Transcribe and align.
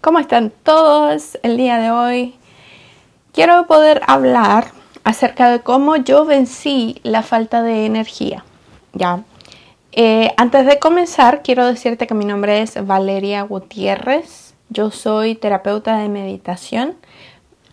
¿Cómo 0.00 0.18
están 0.18 0.50
todos 0.62 1.38
el 1.42 1.58
día 1.58 1.76
de 1.76 1.90
hoy? 1.90 2.34
Quiero 3.34 3.66
poder 3.66 4.00
hablar 4.06 4.68
acerca 5.04 5.50
de 5.50 5.60
cómo 5.60 5.94
yo 5.96 6.24
vencí 6.24 6.98
la 7.02 7.22
falta 7.22 7.62
de 7.62 7.84
energía. 7.84 8.42
Ya. 8.94 9.24
Eh, 9.92 10.32
antes 10.38 10.64
de 10.64 10.78
comenzar, 10.78 11.42
quiero 11.42 11.66
decirte 11.66 12.06
que 12.06 12.14
mi 12.14 12.24
nombre 12.24 12.62
es 12.62 12.86
Valeria 12.86 13.42
Gutiérrez. 13.42 14.54
Yo 14.70 14.90
soy 14.90 15.34
terapeuta 15.34 15.98
de 15.98 16.08
meditación. 16.08 16.96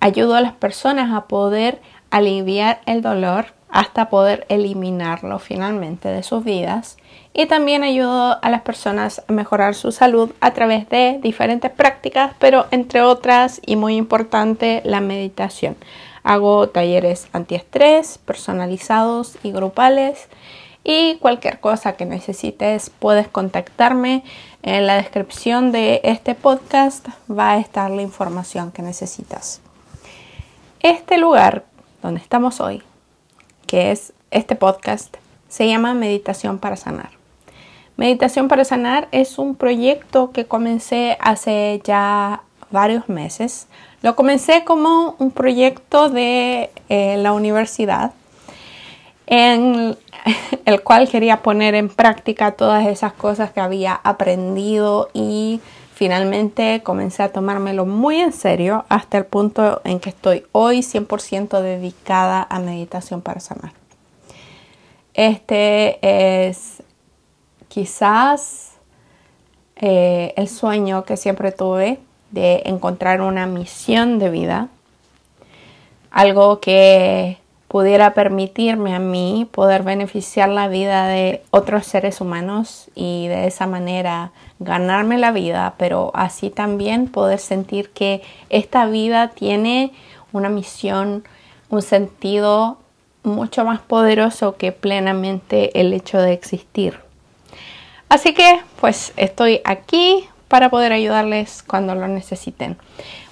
Ayudo 0.02 0.36
a 0.36 0.42
las 0.42 0.54
personas 0.54 1.16
a 1.16 1.28
poder 1.28 1.82
aliviar 2.10 2.82
el 2.86 3.02
dolor 3.02 3.54
hasta 3.70 4.10
poder 4.10 4.46
eliminarlo 4.50 5.40
finalmente 5.40 6.10
de 6.10 6.24
sus 6.24 6.44
vidas. 6.44 6.98
Y 7.40 7.46
también 7.46 7.84
ayudo 7.84 8.40
a 8.42 8.50
las 8.50 8.64
personas 8.64 9.24
a 9.28 9.32
mejorar 9.32 9.76
su 9.76 9.92
salud 9.92 10.32
a 10.42 10.56
través 10.56 10.90
de 10.90 11.20
diferentes 11.22 11.70
prácticas, 11.70 12.34
pero 12.40 12.66
entre 12.72 13.04
otras 13.04 13.62
y 13.64 13.76
muy 13.76 13.96
importante, 13.96 14.82
la 14.84 15.02
meditación. 15.02 15.78
Hago 16.24 16.68
talleres 16.70 17.28
antiestrés, 17.34 18.18
personalizados 18.18 19.38
y 19.44 19.52
grupales. 19.52 20.28
Y 20.84 21.18
cualquier 21.18 21.60
cosa 21.60 21.94
que 21.94 22.06
necesites 22.06 22.90
puedes 22.90 23.28
contactarme. 23.28 24.24
En 24.64 24.88
la 24.88 24.96
descripción 24.96 25.72
de 25.72 26.02
este 26.04 26.34
podcast 26.34 27.08
va 27.30 27.52
a 27.52 27.60
estar 27.60 27.92
la 27.92 28.02
información 28.02 28.72
que 28.72 28.82
necesitas. 28.82 29.62
Este 30.80 31.20
lugar 31.20 31.66
donde 32.02 32.20
estamos 32.20 32.62
hoy 32.62 32.82
que 33.68 33.92
es 33.92 34.14
este 34.32 34.56
podcast, 34.56 35.18
se 35.50 35.68
llama 35.68 35.94
Meditación 35.94 36.58
para 36.58 36.78
Sanar. 36.78 37.17
Meditación 37.98 38.48
para 38.48 38.64
Sanar 38.64 39.08
es 39.12 39.40
un 39.40 39.56
proyecto 39.56 40.32
que 40.32 40.46
comencé 40.46 41.18
hace 41.20 41.82
ya 41.84 42.44
varios 42.70 43.10
meses. 43.10 43.68
Lo 44.04 44.16
comencé 44.16 44.64
como 44.64 45.16
un 45.18 45.32
proyecto 45.32 46.08
de 46.08 46.70
eh, 46.90 47.18
la 47.18 47.34
universidad 47.34 48.12
en 49.26 49.98
el 50.66 50.84
cual 50.84 51.10
quería 51.10 51.42
poner 51.42 51.74
en 51.74 51.90
práctica 51.90 52.52
todas 52.52 52.86
esas 52.86 53.14
cosas 53.14 53.52
que 53.52 53.62
había 53.62 54.00
aprendido 54.04 55.10
y 55.16 55.60
finalmente 55.96 56.82
comencé 56.84 57.24
a 57.24 57.30
tomármelo 57.34 57.88
muy 57.88 58.18
en 58.18 58.32
serio 58.32 58.86
hasta 58.90 59.18
el 59.18 59.26
punto 59.26 59.82
en 59.84 60.00
que 60.00 60.10
estoy 60.10 60.46
hoy 60.52 60.82
100% 60.82 61.62
dedicada 61.62 62.46
a 62.48 62.60
meditación 62.60 63.22
para 63.22 63.40
sanar. 63.40 63.72
Este 65.16 65.98
es 66.48 66.84
quizás 67.78 68.72
eh, 69.76 70.34
el 70.36 70.48
sueño 70.48 71.04
que 71.06 71.16
siempre 71.16 71.52
tuve 71.52 72.00
de 72.32 72.64
encontrar 72.66 73.22
una 73.22 73.46
misión 73.46 74.18
de 74.18 74.32
vida, 74.32 74.70
algo 76.10 76.60
que 76.60 77.38
pudiera 77.68 78.16
permitirme 78.16 78.96
a 78.96 79.00
mí 79.00 79.48
poder 79.52 79.84
beneficiar 79.84 80.50
la 80.50 80.68
vida 80.68 81.08
de 81.08 81.44
otros 81.52 81.86
seres 81.86 82.20
humanos 82.20 82.90
y 82.96 83.28
de 83.28 83.46
esa 83.46 83.68
manera 83.68 84.32
ganarme 84.58 85.20
la 85.20 85.32
vida, 85.32 85.76
pero 85.78 86.10
así 86.16 86.50
también 86.50 87.08
poder 87.08 87.38
sentir 87.38 87.92
que 87.92 88.24
esta 88.50 88.88
vida 88.88 89.28
tiene 89.28 89.94
una 90.34 90.50
misión, 90.50 91.26
un 91.70 91.84
sentido 91.84 92.80
mucho 93.22 93.64
más 93.66 93.82
poderoso 93.82 94.56
que 94.56 94.72
plenamente 94.72 95.80
el 95.80 95.94
hecho 95.94 96.18
de 96.18 96.34
existir. 96.34 97.06
Así 98.10 98.34
que 98.34 98.62
pues 98.80 99.14
estoy 99.18 99.62
aquí 99.66 100.28
para 100.48 100.70
poder 100.70 100.94
ayudarles 100.94 101.64
cuando 101.64 101.96
lo 101.96 102.08
necesiten. 102.08 102.78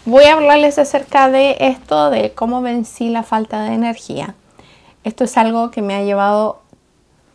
Voy 0.06 0.26
a 0.26 0.34
hablarles 0.34 0.78
acerca 0.78 1.30
de 1.30 1.56
esto, 1.60 2.10
de 2.10 2.34
cómo 2.34 2.62
vencí 2.62 3.10
la 3.10 3.24
falta 3.24 3.64
de 3.64 3.74
energía. 3.74 4.36
Esto 5.04 5.24
es 5.24 5.38
algo 5.38 5.72
que 5.72 5.82
me 5.82 5.96
ha 5.96 6.04
llevado 6.04 6.62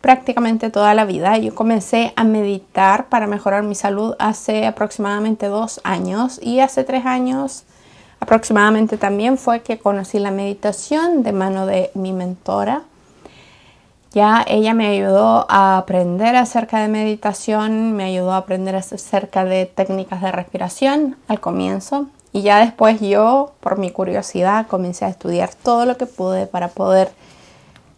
prácticamente 0.01 0.69
toda 0.69 0.93
la 0.93 1.05
vida. 1.05 1.37
Yo 1.37 1.55
comencé 1.55 2.13
a 2.15 2.23
meditar 2.23 3.07
para 3.09 3.27
mejorar 3.27 3.63
mi 3.63 3.75
salud 3.75 4.15
hace 4.19 4.65
aproximadamente 4.65 5.47
dos 5.47 5.79
años 5.83 6.39
y 6.41 6.59
hace 6.59 6.83
tres 6.83 7.05
años 7.05 7.63
aproximadamente 8.19 8.97
también 8.97 9.37
fue 9.37 9.61
que 9.61 9.79
conocí 9.79 10.19
la 10.19 10.31
meditación 10.31 11.23
de 11.23 11.31
mano 11.33 11.65
de 11.65 11.91
mi 11.93 12.13
mentora. 12.13 12.83
Ya 14.13 14.43
ella 14.45 14.73
me 14.73 14.87
ayudó 14.87 15.45
a 15.49 15.77
aprender 15.77 16.35
acerca 16.35 16.81
de 16.81 16.89
meditación, 16.89 17.93
me 17.93 18.03
ayudó 18.03 18.33
a 18.33 18.37
aprender 18.37 18.75
acerca 18.75 19.45
de 19.45 19.65
técnicas 19.65 20.21
de 20.21 20.33
respiración 20.33 21.15
al 21.29 21.39
comienzo 21.39 22.07
y 22.33 22.41
ya 22.41 22.59
después 22.59 22.99
yo, 22.99 23.53
por 23.61 23.77
mi 23.77 23.89
curiosidad, 23.89 24.67
comencé 24.67 25.05
a 25.05 25.09
estudiar 25.09 25.53
todo 25.53 25.85
lo 25.85 25.97
que 25.97 26.05
pude 26.05 26.45
para 26.45 26.67
poder 26.67 27.11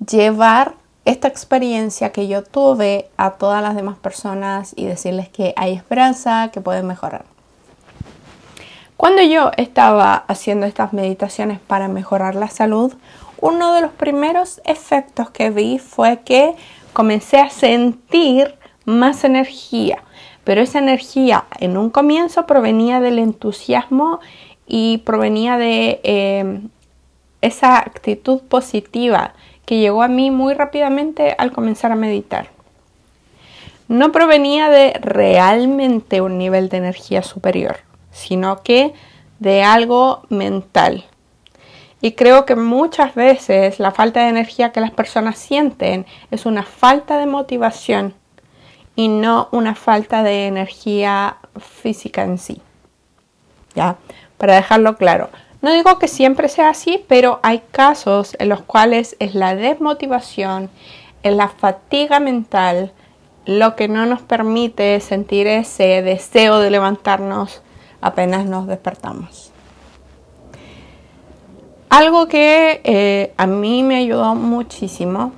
llevar 0.08 0.76
esta 1.06 1.28
experiencia 1.28 2.12
que 2.12 2.28
yo 2.28 2.44
tuve 2.44 3.10
a 3.18 3.32
todas 3.32 3.62
las 3.62 3.76
demás 3.76 3.98
personas 3.98 4.74
y 4.76 4.86
decirles 4.86 5.30
que 5.30 5.54
hay 5.58 5.74
esperanza, 5.74 6.50
que 6.54 6.62
pueden 6.62 6.88
mejorar. 6.88 7.26
Cuando 8.98 9.22
yo 9.22 9.52
estaba 9.58 10.14
haciendo 10.28 10.66
estas 10.66 10.94
meditaciones 10.94 11.60
para 11.60 11.88
mejorar 11.88 12.36
la 12.36 12.48
salud, 12.48 12.94
uno 13.44 13.74
de 13.74 13.82
los 13.82 13.92
primeros 13.92 14.62
efectos 14.64 15.30
que 15.30 15.50
vi 15.50 15.78
fue 15.78 16.22
que 16.22 16.56
comencé 16.94 17.40
a 17.42 17.50
sentir 17.50 18.56
más 18.86 19.26
energía, 19.26 20.02
pero 20.46 20.62
esa 20.62 20.80
energía 20.80 21.44
en 21.60 21.76
un 21.76 21.90
comienzo 21.90 22.46
provenía 22.46 23.02
del 23.02 23.20
entusiasmo 23.20 24.22
y 24.66 25.00
provenía 25.00 25.58
de 25.58 26.00
eh, 26.04 26.62
esa 27.42 27.80
actitud 27.80 28.40
positiva 28.44 29.34
que 29.66 29.80
llegó 29.80 30.04
a 30.04 30.08
mí 30.08 30.32
muy 30.32 30.54
rápidamente 30.54 31.36
al 31.38 31.52
comenzar 31.52 31.92
a 31.92 31.98
meditar. 31.98 32.48
No 33.90 34.14
provenía 34.14 34.70
de 34.70 34.94
realmente 35.02 36.22
un 36.22 36.38
nivel 36.38 36.70
de 36.70 36.78
energía 36.78 37.24
superior, 37.24 37.76
sino 38.10 38.64
que 38.64 38.94
de 39.40 39.64
algo 39.64 40.22
mental. 40.30 41.04
Y 42.04 42.16
creo 42.16 42.46
que 42.46 42.58
muchas 42.58 43.16
veces 43.16 43.80
la 43.80 43.92
falta 43.92 44.20
de 44.20 44.28
energía 44.28 44.74
que 44.74 44.82
las 44.82 44.92
personas 44.92 45.38
sienten 45.38 46.06
es 46.32 46.46
una 46.46 46.64
falta 46.64 47.18
de 47.18 47.28
motivación 47.28 48.14
y 48.94 49.08
no 49.08 49.48
una 49.54 49.74
falta 49.74 50.22
de 50.22 50.48
energía 50.48 51.38
física 51.58 52.24
en 52.24 52.40
sí. 52.40 52.62
¿Ya? 53.74 53.96
Para 54.38 54.56
dejarlo 54.56 54.98
claro, 54.98 55.30
no 55.62 55.72
digo 55.72 55.98
que 55.98 56.10
siempre 56.10 56.50
sea 56.50 56.72
así, 56.72 57.06
pero 57.08 57.40
hay 57.42 57.64
casos 57.72 58.36
en 58.38 58.50
los 58.50 58.62
cuales 58.64 59.16
es 59.20 59.34
la 59.34 59.56
desmotivación, 59.56 60.70
es 61.24 61.34
la 61.34 61.48
fatiga 61.48 62.20
mental, 62.20 62.92
lo 63.46 63.78
que 63.78 63.88
no 63.88 64.06
nos 64.06 64.22
permite 64.22 65.00
sentir 65.00 65.48
ese 65.48 66.02
deseo 66.02 66.60
de 66.60 66.70
levantarnos 66.70 67.62
apenas 68.02 68.46
nos 68.46 68.68
despertamos. 68.68 69.53
Algo 71.94 72.28
que 72.28 72.82
eh, 72.86 73.36
a 73.38 73.46
mí 73.46 73.84
me 73.84 73.98
ayudó 73.98 74.34
muchísimo 74.34 75.32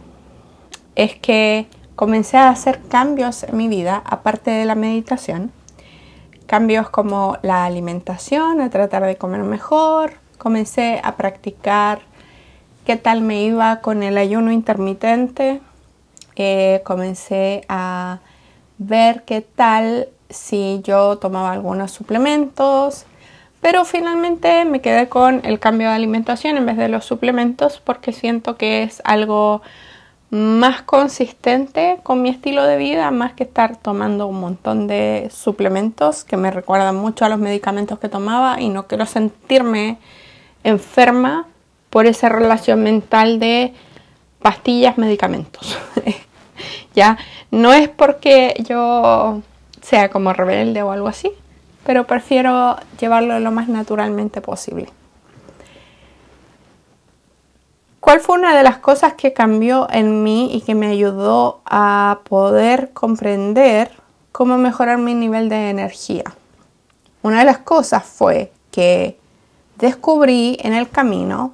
es 0.95 1.13
que 1.13 1.67
comencé 1.97 2.38
a 2.38 2.47
hacer 2.47 2.79
cambios 2.88 3.43
en 3.43 3.57
mi 3.57 3.67
vida, 3.67 4.01
aparte 4.05 4.51
de 4.51 4.63
la 4.63 4.75
meditación. 4.75 5.51
Cambios 6.45 6.89
como 6.89 7.38
la 7.41 7.66
alimentación, 7.66 8.61
a 8.61 8.69
tratar 8.69 9.03
de 9.03 9.17
comer 9.17 9.43
mejor, 9.43 10.13
comencé 10.38 11.01
a 11.03 11.17
practicar 11.17 11.99
qué 12.85 12.95
tal 12.95 13.19
me 13.19 13.43
iba 13.43 13.81
con 13.81 14.01
el 14.01 14.17
ayuno 14.17 14.49
intermitente, 14.53 15.59
eh, 16.37 16.81
comencé 16.85 17.66
a 17.67 18.19
ver 18.77 19.23
qué 19.25 19.41
tal 19.41 20.07
si 20.29 20.79
yo 20.85 21.17
tomaba 21.17 21.51
algunos 21.51 21.91
suplementos, 21.91 23.07
pero 23.66 23.84
finalmente 23.84 24.64
me 24.64 24.79
quedé 24.79 25.09
con 25.09 25.41
el 25.44 25.58
cambio 25.58 25.88
de 25.88 25.96
alimentación 25.96 26.56
en 26.56 26.67
vez 26.67 26.78
de 26.78 26.88
los 26.88 27.03
suplementos 27.03 27.82
porque 27.84 28.12
siento 28.12 28.58
que 28.58 28.84
es 28.84 29.02
algo 29.03 29.64
más 30.29 30.84
consistente 30.84 31.97
con 32.03 32.22
mi 32.22 32.29
estilo 32.29 32.64
de 32.64 32.78
vida, 32.78 33.09
más 33.09 33.34
que 33.34 33.41
estar 33.41 33.76
tomando 33.76 34.28
un 34.28 34.40
montón 34.40 34.85
de 34.85 35.32
suplementos 35.34 36.23
que 36.23 36.38
me 36.38 36.52
recuerdan 36.52 36.96
mucho 36.96 37.26
a 37.26 37.29
los 37.29 37.40
medicamentos 37.40 37.97
que 37.97 38.08
tomaba 38.08 38.62
y 38.62 38.70
no 38.70 38.85
quiero 38.85 39.08
sentirme 39.08 39.97
enferma 40.64 41.47
por 41.90 42.06
esa 42.06 42.29
relación 42.29 42.84
mental 42.84 43.40
de 43.40 43.73
pastillas, 44.44 45.00
medicamentos. 45.00 45.76
ya, 46.94 47.18
no 47.50 47.73
es 47.73 47.90
porque 47.90 48.53
yo 48.59 49.41
sea 49.82 50.09
como 50.09 50.34
rebelde 50.34 50.84
o 50.84 50.91
algo 50.91 51.08
así, 51.08 51.32
pero 51.85 52.08
prefiero 52.08 52.76
llevarlo 52.99 53.40
lo 53.40 53.52
más 53.52 53.67
naturalmente 53.67 54.41
posible. 54.41 54.90
¿Cuál 57.99 58.20
fue 58.20 58.37
una 58.37 58.55
de 58.55 58.64
las 58.64 58.78
cosas 58.78 59.14
que 59.14 59.34
cambió 59.34 59.87
en 59.90 60.23
mí 60.23 60.49
y 60.53 60.61
que 60.61 60.76
me 60.76 60.87
ayudó 60.87 61.61
a 61.66 62.20
poder 62.29 62.91
comprender 62.93 63.91
cómo 64.32 64.58
mejorar 64.58 64.97
mi 64.97 65.14
nivel 65.14 65.49
de 65.49 65.70
energía? 65.70 66.23
una 67.26 67.40
de 67.40 67.46
las 67.46 67.58
cosas 67.58 68.03
fue 68.03 68.52
que 68.70 69.17
descubrí 69.79 70.59
en 70.61 70.73
el 70.73 70.87
camino 70.87 71.53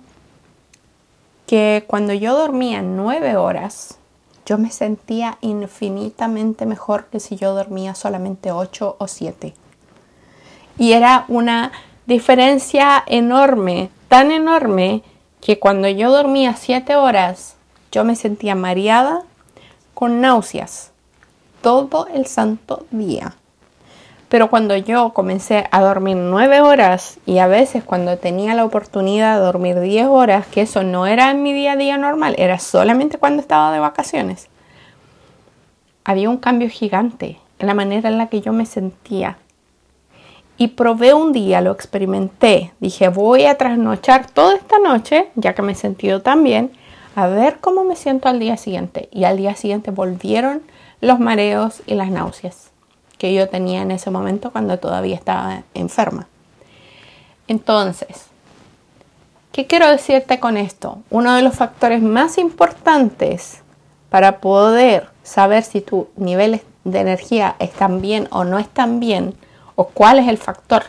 que 1.48 1.86
cuando 1.88 2.12
yo 2.12 2.38
dormía 2.38 2.82
nueve 2.82 3.38
horas, 3.38 3.98
yo 4.46 4.58
me 4.58 4.70
sentía 4.70 5.38
infinitamente 5.40 6.66
mejor 6.66 7.06
que 7.06 7.22
si 7.22 7.38
yo 7.38 7.56
dormía 7.56 7.96
solamente 7.96 8.52
ocho 8.52 8.98
o 9.00 9.08
siete. 9.08 9.54
Y 10.78 10.94
era 10.94 11.26
una 11.28 11.72
diferencia 12.06 13.04
enorme, 13.06 13.90
tan 14.08 14.32
enorme, 14.32 15.04
que 15.42 15.60
cuando 15.60 15.88
yo 15.88 16.12
dormía 16.12 16.56
siete 16.56 16.96
horas, 16.96 17.56
yo 17.92 18.04
me 18.04 18.16
sentía 18.16 18.56
mareada 18.56 19.24
con 19.94 20.22
náuseas 20.22 20.92
todo 21.62 22.08
el 22.14 22.26
santo 22.26 22.86
día. 22.92 23.36
Pero 24.30 24.50
cuando 24.50 24.78
yo 24.78 25.12
comencé 25.14 25.68
a 25.72 25.82
dormir 25.82 26.16
nueve 26.16 26.62
horas 26.62 27.20
y 27.26 27.40
a 27.40 27.48
veces 27.48 27.84
cuando 27.84 28.18
tenía 28.18 28.54
la 28.54 28.64
oportunidad 28.64 29.36
de 29.36 29.44
dormir 29.44 29.80
diez 29.82 30.08
horas, 30.08 30.48
que 30.48 30.62
eso 30.62 30.84
no 30.84 31.06
era 31.06 31.32
en 31.32 31.44
mi 31.44 31.52
día 31.54 31.74
a 31.74 31.76
día 31.76 31.98
normal, 31.98 32.36
era 32.38 32.58
solamente 32.58 33.18
cuando 33.18 33.42
estaba 33.42 33.74
de 33.74 33.80
vacaciones, 33.80 34.48
había 36.06 36.30
un 36.30 36.38
cambio 36.38 36.70
gigante 36.70 37.40
en 37.60 37.68
la 37.68 37.74
manera 37.74 38.10
en 38.10 38.18
la 38.18 38.28
que 38.28 38.42
yo 38.42 38.54
me 38.54 38.66
sentía. 38.66 39.38
Y 40.62 40.68
probé 40.68 41.16
un 41.16 41.34
día, 41.34 41.60
lo 41.60 41.72
experimenté, 41.72 42.72
dije 42.80 43.08
voy 43.08 43.46
a 43.46 43.58
trasnochar 43.58 44.30
toda 44.30 44.54
esta 44.54 44.78
noche, 44.78 45.32
ya 45.34 45.56
que 45.56 45.64
me 45.64 45.72
he 45.72 45.76
sentido 45.76 46.22
tan 46.22 46.44
bien, 46.44 46.72
a 47.16 47.26
ver 47.26 47.58
cómo 47.60 47.84
me 47.84 47.96
siento 47.96 48.30
al 48.30 48.38
día 48.38 48.58
siguiente. 48.58 49.10
Y 49.12 49.24
al 49.24 49.38
día 49.38 49.56
siguiente 49.56 49.90
volvieron 49.90 50.62
los 51.00 51.20
mareos 51.20 51.82
y 51.88 51.96
las 51.96 52.12
náuseas 52.12 52.70
que 53.18 53.34
yo 53.34 53.50
tenía 53.50 53.82
en 53.82 53.90
ese 53.90 54.12
momento 54.12 54.52
cuando 54.52 54.78
todavía 54.78 55.16
estaba 55.16 55.64
enferma. 55.74 56.28
Entonces, 57.48 58.28
¿qué 59.52 59.66
quiero 59.66 59.90
decirte 59.90 60.40
con 60.40 60.58
esto? 60.58 61.00
Uno 61.10 61.34
de 61.34 61.42
los 61.42 61.56
factores 61.56 62.04
más 62.04 62.38
importantes 62.38 63.64
para 64.12 64.38
poder 64.42 65.10
saber 65.24 65.64
si 65.64 65.82
tus 65.82 66.06
niveles 66.18 66.62
de 66.84 67.00
energía 67.00 67.56
están 67.58 68.00
bien 68.00 68.28
o 68.30 68.44
no 68.44 68.60
están 68.60 69.00
bien, 69.00 69.34
o 69.82 69.86
cuál 69.86 70.20
es 70.20 70.28
el 70.28 70.38
factor 70.38 70.84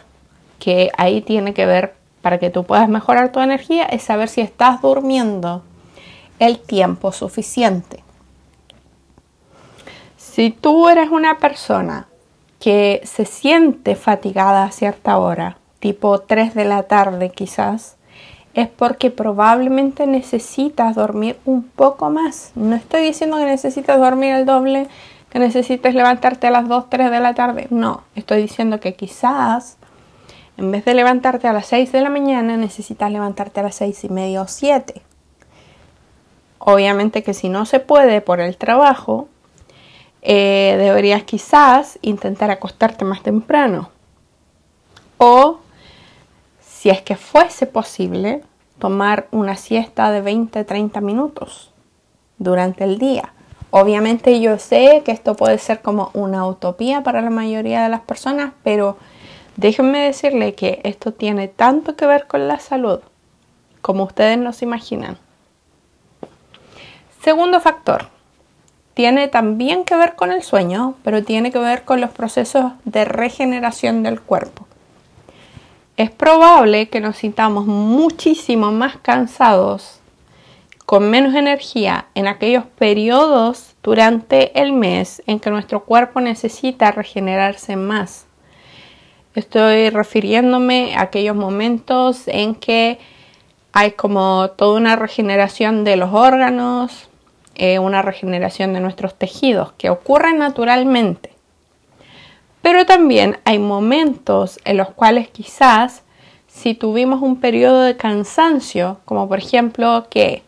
que 0.58 0.90
ahí 0.98 1.22
tiene 1.22 1.54
que 1.54 1.64
ver 1.64 1.94
para 2.20 2.38
que 2.38 2.50
tú 2.50 2.64
puedas 2.64 2.90
mejorar 2.90 3.32
tu 3.32 3.40
energía, 3.40 3.84
es 3.84 4.02
saber 4.02 4.28
si 4.28 4.42
estás 4.42 4.82
durmiendo 4.82 5.62
el 6.38 6.58
tiempo 6.58 7.10
suficiente. 7.10 8.04
Si 10.18 10.50
tú 10.50 10.90
eres 10.90 11.08
una 11.08 11.38
persona 11.38 12.06
que 12.60 13.00
se 13.04 13.24
siente 13.24 13.96
fatigada 13.96 14.64
a 14.64 14.72
cierta 14.72 15.16
hora, 15.16 15.56
tipo 15.80 16.20
3 16.20 16.54
de 16.54 16.66
la 16.66 16.82
tarde 16.82 17.30
quizás, 17.30 17.96
es 18.52 18.68
porque 18.68 19.10
probablemente 19.10 20.06
necesitas 20.06 20.96
dormir 20.96 21.38
un 21.46 21.62
poco 21.62 22.10
más. 22.10 22.52
No 22.56 22.76
estoy 22.76 23.04
diciendo 23.04 23.38
que 23.38 23.46
necesitas 23.46 23.98
dormir 23.98 24.34
el 24.34 24.44
doble, 24.44 24.88
que 25.32 25.38
necesites 25.38 25.94
levantarte 25.94 26.46
a 26.46 26.50
las 26.50 26.68
2, 26.68 26.90
3 26.90 27.10
de 27.10 27.20
la 27.20 27.32
tarde. 27.32 27.66
No, 27.70 28.02
estoy 28.14 28.42
diciendo 28.42 28.80
que 28.80 28.94
quizás 28.94 29.78
en 30.58 30.70
vez 30.70 30.84
de 30.84 30.92
levantarte 30.92 31.48
a 31.48 31.54
las 31.54 31.66
6 31.68 31.90
de 31.90 32.02
la 32.02 32.10
mañana, 32.10 32.58
necesitas 32.58 33.10
levantarte 33.10 33.60
a 33.60 33.62
las 33.62 33.76
6 33.76 34.04
y 34.04 34.08
media 34.10 34.42
o 34.42 34.46
7. 34.46 35.00
Obviamente 36.58 37.22
que 37.22 37.32
si 37.32 37.48
no 37.48 37.64
se 37.64 37.80
puede 37.80 38.20
por 38.20 38.40
el 38.40 38.58
trabajo, 38.58 39.28
eh, 40.20 40.76
deberías 40.78 41.22
quizás 41.22 41.98
intentar 42.02 42.50
acostarte 42.50 43.06
más 43.06 43.22
temprano. 43.22 43.88
O, 45.16 45.60
si 46.60 46.90
es 46.90 47.00
que 47.00 47.16
fuese 47.16 47.66
posible, 47.66 48.42
tomar 48.78 49.28
una 49.30 49.56
siesta 49.56 50.10
de 50.10 50.22
20-30 50.22 51.00
minutos 51.00 51.72
durante 52.36 52.84
el 52.84 52.98
día. 52.98 53.32
Obviamente 53.74 54.38
yo 54.38 54.58
sé 54.58 55.00
que 55.02 55.12
esto 55.12 55.34
puede 55.34 55.56
ser 55.56 55.80
como 55.80 56.10
una 56.12 56.46
utopía 56.46 57.02
para 57.02 57.22
la 57.22 57.30
mayoría 57.30 57.82
de 57.82 57.88
las 57.88 58.02
personas, 58.02 58.52
pero 58.62 58.98
déjenme 59.56 60.00
decirle 60.00 60.54
que 60.54 60.82
esto 60.84 61.14
tiene 61.14 61.48
tanto 61.48 61.96
que 61.96 62.04
ver 62.04 62.26
con 62.26 62.48
la 62.48 62.58
salud 62.58 63.00
como 63.80 64.04
ustedes 64.04 64.36
no 64.36 64.52
se 64.52 64.66
imaginan. 64.66 65.16
Segundo 67.22 67.60
factor, 67.60 68.08
tiene 68.92 69.28
también 69.28 69.84
que 69.84 69.96
ver 69.96 70.16
con 70.16 70.32
el 70.32 70.42
sueño, 70.42 70.94
pero 71.02 71.24
tiene 71.24 71.50
que 71.50 71.58
ver 71.58 71.84
con 71.86 72.02
los 72.02 72.10
procesos 72.10 72.72
de 72.84 73.06
regeneración 73.06 74.02
del 74.02 74.20
cuerpo. 74.20 74.66
Es 75.96 76.10
probable 76.10 76.90
que 76.90 77.00
nos 77.00 77.16
sintamos 77.16 77.64
muchísimo 77.64 78.70
más 78.70 78.98
cansados, 78.98 80.01
con 80.86 81.10
menos 81.10 81.34
energía 81.34 82.06
en 82.14 82.26
aquellos 82.26 82.64
periodos 82.64 83.74
durante 83.82 84.60
el 84.60 84.72
mes 84.72 85.22
en 85.26 85.40
que 85.40 85.50
nuestro 85.50 85.84
cuerpo 85.84 86.20
necesita 86.20 86.90
regenerarse 86.90 87.76
más. 87.76 88.26
Estoy 89.34 89.88
refiriéndome 89.90 90.94
a 90.94 91.02
aquellos 91.02 91.36
momentos 91.36 92.24
en 92.26 92.54
que 92.54 92.98
hay 93.72 93.92
como 93.92 94.50
toda 94.50 94.78
una 94.78 94.96
regeneración 94.96 95.84
de 95.84 95.96
los 95.96 96.12
órganos, 96.12 97.08
eh, 97.54 97.78
una 97.78 98.02
regeneración 98.02 98.74
de 98.74 98.80
nuestros 98.80 99.14
tejidos 99.14 99.72
que 99.78 99.88
ocurre 99.88 100.34
naturalmente. 100.34 101.32
Pero 102.60 102.86
también 102.86 103.38
hay 103.44 103.58
momentos 103.58 104.60
en 104.64 104.76
los 104.76 104.90
cuales 104.90 105.28
quizás 105.28 106.02
si 106.46 106.74
tuvimos 106.74 107.22
un 107.22 107.40
periodo 107.40 107.80
de 107.80 107.96
cansancio, 107.96 109.00
como 109.06 109.26
por 109.26 109.38
ejemplo 109.38 110.06
que 110.10 110.42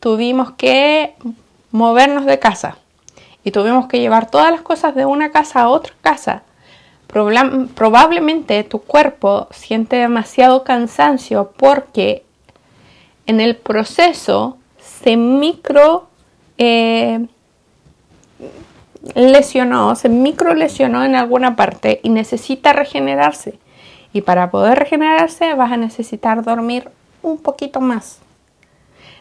tuvimos 0.00 0.52
que 0.52 1.14
movernos 1.70 2.24
de 2.26 2.38
casa 2.38 2.78
y 3.44 3.52
tuvimos 3.52 3.86
que 3.86 4.00
llevar 4.00 4.30
todas 4.30 4.50
las 4.50 4.62
cosas 4.62 4.94
de 4.94 5.06
una 5.06 5.30
casa 5.30 5.60
a 5.60 5.68
otra 5.68 5.94
casa, 6.00 6.42
probablemente 7.06 8.64
tu 8.64 8.80
cuerpo 8.80 9.48
siente 9.50 9.96
demasiado 9.96 10.64
cansancio 10.64 11.52
porque 11.56 12.24
en 13.26 13.40
el 13.40 13.56
proceso 13.56 14.58
se 14.78 15.16
micro 15.16 16.08
eh, 16.58 17.26
lesionó, 19.14 19.94
se 19.96 20.08
micro 20.08 20.54
lesionó 20.54 21.04
en 21.04 21.14
alguna 21.14 21.56
parte 21.56 22.00
y 22.02 22.10
necesita 22.10 22.72
regenerarse. 22.72 23.58
Y 24.12 24.22
para 24.22 24.50
poder 24.50 24.78
regenerarse 24.78 25.54
vas 25.54 25.72
a 25.72 25.76
necesitar 25.76 26.42
dormir 26.42 26.90
un 27.22 27.38
poquito 27.38 27.80
más. 27.80 28.18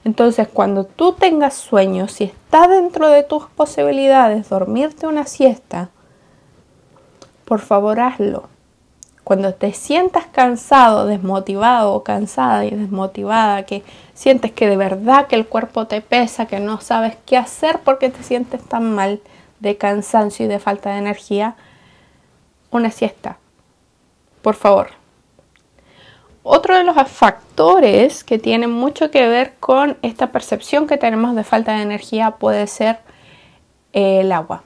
Entonces, 0.04 0.48
cuando 0.48 0.86
tú 0.86 1.14
tengas 1.14 1.56
sueño, 1.56 2.08
si 2.08 2.26
está 2.26 2.68
dentro 2.68 3.10
de 3.10 3.24
tus 3.24 3.46
posibilidades 3.48 4.50
dormirte 4.50 5.08
una 5.08 5.26
siesta, 5.26 5.90
por 7.46 7.60
favor 7.60 8.00
hazlo. 8.00 8.50
Cuando 9.24 9.54
te 9.54 9.74
sientas 9.74 10.26
cansado, 10.26 11.06
desmotivado 11.06 11.94
o 11.94 12.04
cansada 12.04 12.66
y 12.66 12.72
desmotivada, 12.72 13.64
que 13.64 13.84
sientes 14.14 14.52
que 14.52 14.68
de 14.68 14.78
verdad 14.78 15.28
que 15.28 15.36
el 15.36 15.46
cuerpo 15.46 15.86
te 15.86 16.02
pesa, 16.02 16.48
que 16.48 16.60
no 16.60 16.82
sabes 16.82 17.16
qué 17.26 17.38
hacer 17.38 17.80
porque 17.84 18.10
te 18.10 18.24
sientes 18.24 18.62
tan 18.64 18.96
mal 18.96 19.22
de 19.60 19.78
cansancio 19.78 20.46
y 20.46 20.50
de 20.50 20.60
falta 20.60 20.92
de 20.92 21.00
energía, 21.00 21.56
una 22.72 22.90
siesta. 22.90 23.38
Por 24.42 24.56
favor. 24.56 24.99
Otro 26.52 26.76
de 26.76 26.84
los 26.84 26.96
factores 27.08 28.24
que 28.24 28.40
tienen 28.40 28.72
mucho 28.72 29.12
que 29.12 29.28
ver 29.28 29.54
con 29.60 29.98
esta 30.02 30.32
percepción 30.32 30.88
que 30.88 30.98
tenemos 30.98 31.36
de 31.36 31.44
falta 31.44 31.76
de 31.76 31.84
energía 31.84 32.32
puede 32.32 32.66
ser 32.68 32.98
el 33.94 34.32
agua 34.32 34.64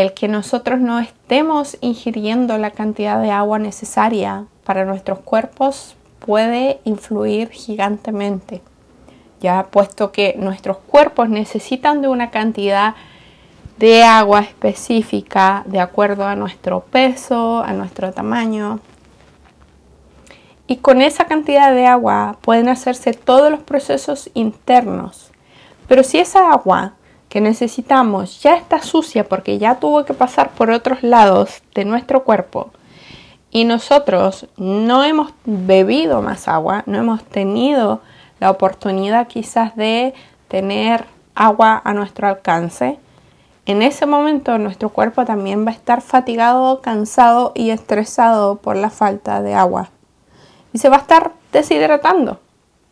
el 0.00 0.14
que 0.14 0.28
nosotros 0.28 0.78
no 0.78 1.00
estemos 1.00 1.76
ingiriendo 1.80 2.56
la 2.56 2.70
cantidad 2.70 3.20
de 3.20 3.32
agua 3.32 3.58
necesaria 3.58 4.44
para 4.62 4.84
nuestros 4.84 5.18
cuerpos 5.18 5.96
puede 6.20 6.78
influir 6.84 7.50
gigantemente, 7.50 8.62
ya 9.40 9.64
puesto 9.64 10.12
que 10.12 10.36
nuestros 10.38 10.76
cuerpos 10.78 11.28
necesitan 11.28 12.00
de 12.00 12.06
una 12.06 12.30
cantidad 12.30 12.94
de 13.78 14.04
agua 14.04 14.40
específica 14.40 15.64
de 15.66 15.80
acuerdo 15.80 16.26
a 16.26 16.36
nuestro 16.36 16.80
peso, 16.80 17.62
a 17.64 17.72
nuestro 17.72 18.12
tamaño. 18.12 18.78
Y 20.68 20.76
con 20.76 21.02
esa 21.02 21.24
cantidad 21.24 21.72
de 21.72 21.86
agua 21.86 22.36
pueden 22.42 22.68
hacerse 22.68 23.12
todos 23.14 23.50
los 23.50 23.60
procesos 23.60 24.30
internos. 24.34 25.32
Pero 25.88 26.04
si 26.04 26.18
esa 26.18 26.52
agua 26.52 26.92
que 27.28 27.40
necesitamos 27.40 28.42
ya 28.42 28.54
está 28.54 28.82
sucia 28.82 29.28
porque 29.28 29.58
ya 29.58 29.80
tuvo 29.80 30.04
que 30.04 30.14
pasar 30.14 30.50
por 30.50 30.70
otros 30.70 31.02
lados 31.02 31.62
de 31.74 31.84
nuestro 31.84 32.22
cuerpo 32.22 32.70
y 33.50 33.64
nosotros 33.64 34.46
no 34.56 35.04
hemos 35.04 35.32
bebido 35.44 36.22
más 36.22 36.48
agua, 36.48 36.82
no 36.86 36.98
hemos 36.98 37.24
tenido 37.24 38.02
la 38.38 38.50
oportunidad 38.50 39.26
quizás 39.26 39.74
de 39.74 40.14
tener 40.48 41.06
agua 41.34 41.80
a 41.82 41.94
nuestro 41.94 42.28
alcance, 42.28 42.98
en 43.64 43.82
ese 43.82 44.06
momento 44.06 44.56
nuestro 44.58 44.88
cuerpo 44.88 45.24
también 45.24 45.66
va 45.66 45.70
a 45.70 45.74
estar 45.74 46.00
fatigado, 46.00 46.80
cansado 46.80 47.52
y 47.54 47.70
estresado 47.70 48.56
por 48.56 48.76
la 48.76 48.90
falta 48.90 49.42
de 49.42 49.54
agua. 49.54 49.90
Y 50.72 50.78
se 50.78 50.88
va 50.88 50.96
a 50.96 51.00
estar 51.00 51.32
deshidratando, 51.52 52.40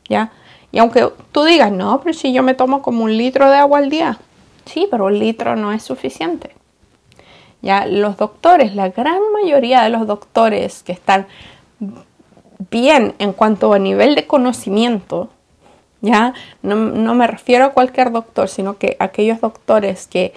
¿ya? 0.08 0.32
Y 0.72 0.78
aunque 0.78 1.08
tú 1.32 1.44
digas, 1.44 1.70
no, 1.72 2.00
pero 2.00 2.14
si 2.14 2.32
yo 2.32 2.42
me 2.42 2.54
tomo 2.54 2.82
como 2.82 3.04
un 3.04 3.16
litro 3.16 3.48
de 3.50 3.56
agua 3.56 3.78
al 3.78 3.90
día, 3.90 4.18
sí, 4.64 4.88
pero 4.90 5.06
un 5.06 5.18
litro 5.18 5.56
no 5.56 5.72
es 5.72 5.82
suficiente. 5.82 6.50
Ya 7.62 7.86
los 7.86 8.16
doctores, 8.16 8.74
la 8.74 8.90
gran 8.90 9.20
mayoría 9.32 9.82
de 9.82 9.90
los 9.90 10.06
doctores 10.06 10.82
que 10.82 10.92
están 10.92 11.26
bien 12.70 13.14
en 13.18 13.32
cuanto 13.32 13.72
a 13.72 13.78
nivel 13.78 14.14
de 14.14 14.26
conocimiento, 14.26 15.30
ya 16.00 16.34
no, 16.62 16.76
no 16.76 17.14
me 17.14 17.26
refiero 17.26 17.64
a 17.64 17.72
cualquier 17.72 18.12
doctor, 18.12 18.48
sino 18.48 18.76
que 18.78 18.96
aquellos 18.98 19.40
doctores 19.40 20.06
que 20.06 20.34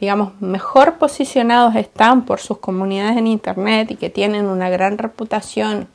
digamos, 0.00 0.32
mejor 0.40 0.96
posicionados 0.96 1.76
están 1.76 2.24
por 2.24 2.40
sus 2.40 2.56
comunidades 2.58 3.18
en 3.18 3.26
Internet 3.26 3.90
y 3.90 3.96
que 3.96 4.08
tienen 4.08 4.46
una 4.46 4.70
gran 4.70 4.96
reputación, 4.96 5.88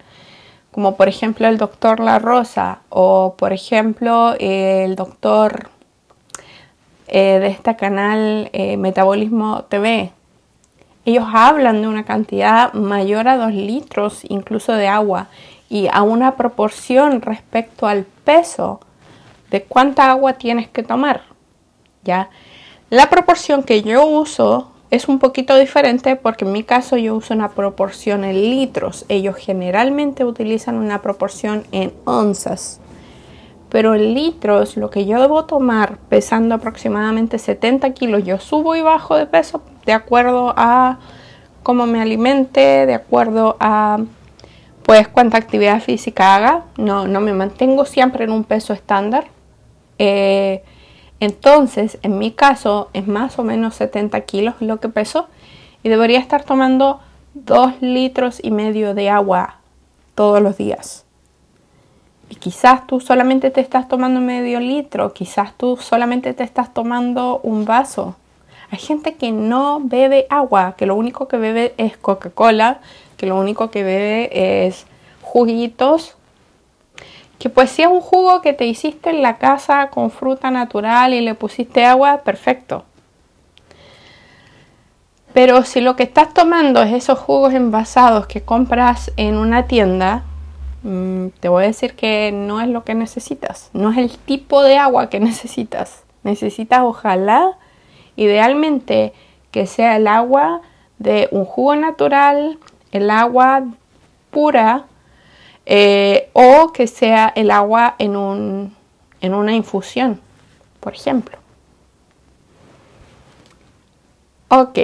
como 0.75 0.97
por 0.97 1.07
ejemplo 1.07 1.47
el 1.47 1.57
doctor 1.57 2.01
La 2.01 2.19
Rosa 2.19 2.79
o 2.89 3.35
por 3.37 3.53
ejemplo 3.53 4.35
el 4.37 4.97
doctor 4.97 5.69
eh, 7.07 7.39
de 7.39 7.47
este 7.47 7.77
canal 7.77 8.49
eh, 8.51 8.75
Metabolismo 8.75 9.63
TV. 9.69 10.11
Ellos 11.05 11.23
hablan 11.31 11.81
de 11.81 11.87
una 11.87 12.03
cantidad 12.03 12.73
mayor 12.73 13.29
a 13.29 13.37
2 13.37 13.53
litros 13.53 14.19
incluso 14.27 14.73
de 14.73 14.89
agua 14.89 15.29
y 15.69 15.87
a 15.93 16.01
una 16.01 16.35
proporción 16.35 17.21
respecto 17.21 17.87
al 17.87 18.03
peso 18.03 18.81
de 19.51 19.63
cuánta 19.63 20.11
agua 20.11 20.33
tienes 20.33 20.67
que 20.67 20.83
tomar. 20.83 21.21
¿Ya? 22.03 22.29
La 22.89 23.09
proporción 23.09 23.63
que 23.63 23.81
yo 23.81 24.05
uso 24.05 24.73
es 24.95 25.07
un 25.07 25.19
poquito 25.19 25.55
diferente 25.57 26.15
porque 26.15 26.45
en 26.45 26.51
mi 26.51 26.63
caso 26.63 26.97
yo 26.97 27.15
uso 27.15 27.33
una 27.33 27.49
proporción 27.49 28.23
en 28.23 28.49
litros. 28.49 29.05
Ellos 29.09 29.35
generalmente 29.35 30.23
utilizan 30.23 30.75
una 30.77 31.01
proporción 31.01 31.63
en 31.71 31.93
onzas. 32.05 32.79
Pero 33.69 33.93
en 33.93 34.13
litros, 34.13 34.77
lo 34.77 34.89
que 34.89 35.05
yo 35.05 35.19
debo 35.19 35.45
tomar 35.45 35.97
pesando 36.09 36.55
aproximadamente 36.55 37.39
70 37.39 37.91
kilos, 37.91 38.23
yo 38.23 38.39
subo 38.39 38.75
y 38.75 38.81
bajo 38.81 39.17
de 39.17 39.25
peso 39.25 39.61
de 39.85 39.93
acuerdo 39.93 40.53
a 40.55 40.99
cómo 41.61 41.85
me 41.85 42.01
alimente, 42.01 42.85
de 42.85 42.93
acuerdo 42.93 43.57
a 43.59 43.99
pues 44.83 45.07
cuánta 45.07 45.37
actividad 45.37 45.81
física 45.81 46.35
haga. 46.35 46.65
No, 46.77 47.07
no 47.07 47.19
me 47.19 47.33
mantengo 47.33 47.85
siempre 47.85 48.23
en 48.23 48.31
un 48.31 48.43
peso 48.43 48.71
estándar. 48.71 49.25
Eh, 49.97 50.63
entonces, 51.19 51.97
en 52.01 52.17
mi 52.17 52.31
caso, 52.31 52.89
es 52.93 53.07
más 53.07 53.39
o 53.39 53.43
menos 53.43 53.75
70 53.75 54.21
kilos 54.21 54.55
lo 54.59 54.79
que 54.79 54.89
peso 54.89 55.27
y 55.83 55.89
debería 55.89 56.19
estar 56.19 56.43
tomando 56.43 56.99
2 57.35 57.81
litros 57.81 58.39
y 58.43 58.51
medio 58.51 58.93
de 58.93 59.09
agua 59.09 59.59
todos 60.13 60.41
los 60.41 60.57
días. 60.57 61.05
Y 62.29 62.35
quizás 62.35 62.87
tú 62.87 62.99
solamente 62.99 63.51
te 63.51 63.61
estás 63.61 63.87
tomando 63.87 64.19
medio 64.19 64.59
litro, 64.59 65.13
quizás 65.13 65.53
tú 65.55 65.77
solamente 65.77 66.33
te 66.33 66.43
estás 66.43 66.73
tomando 66.73 67.39
un 67.43 67.65
vaso. 67.65 68.15
Hay 68.71 68.79
gente 68.79 69.13
que 69.13 69.31
no 69.31 69.79
bebe 69.83 70.25
agua, 70.29 70.75
que 70.75 70.87
lo 70.87 70.95
único 70.95 71.27
que 71.27 71.37
bebe 71.37 71.75
es 71.77 71.97
Coca-Cola, 71.97 72.79
que 73.15 73.27
lo 73.27 73.39
único 73.39 73.69
que 73.69 73.83
bebe 73.83 74.65
es 74.65 74.87
juguitos 75.21 76.14
que 77.39 77.49
pues 77.49 77.69
si 77.69 77.81
es 77.81 77.87
un 77.87 78.01
jugo 78.01 78.41
que 78.41 78.53
te 78.53 78.65
hiciste 78.65 79.09
en 79.09 79.21
la 79.21 79.37
casa 79.37 79.89
con 79.89 80.11
fruta 80.11 80.51
natural 80.51 81.13
y 81.13 81.21
le 81.21 81.35
pusiste 81.35 81.85
agua, 81.85 82.21
perfecto. 82.23 82.85
Pero 85.33 85.63
si 85.63 85.81
lo 85.81 85.97
que 85.97 86.03
estás 86.03 86.33
tomando 86.33 86.81
es 86.81 86.93
esos 86.93 87.19
jugos 87.19 87.53
envasados 87.53 88.25
que 88.25 88.41
compras 88.41 89.11
en 89.17 89.35
una 89.35 89.67
tienda, 89.67 90.23
mm, 90.83 91.27
te 91.41 91.49
voy 91.49 91.65
a 91.65 91.67
decir 91.67 91.93
que 91.95 92.31
no 92.31 92.61
es 92.61 92.69
lo 92.69 92.85
que 92.85 92.95
necesitas. 92.95 93.69
No 93.73 93.91
es 93.91 93.97
el 93.97 94.17
tipo 94.17 94.63
de 94.63 94.77
agua 94.77 95.09
que 95.09 95.19
necesitas. 95.31 96.03
Necesitas 96.23 96.83
ojalá, 96.83 97.57
idealmente, 98.15 99.11
que 99.51 99.67
sea 99.67 99.97
el 99.97 100.07
agua 100.07 100.61
de 100.99 101.27
un 101.31 101.43
jugo 101.43 101.75
natural, 101.75 102.57
el 102.93 103.09
agua 103.09 103.63
pura 104.31 104.85
eh, 105.65 106.29
o 106.33 106.71
que 106.71 106.87
sea 106.87 107.31
el 107.35 107.51
agua 107.51 107.95
en, 107.97 108.15
un, 108.15 108.75
en 109.21 109.33
una 109.33 109.53
infusión, 109.53 110.21
por 110.79 110.93
ejemplo. 110.93 111.37
Ok, 114.47 114.79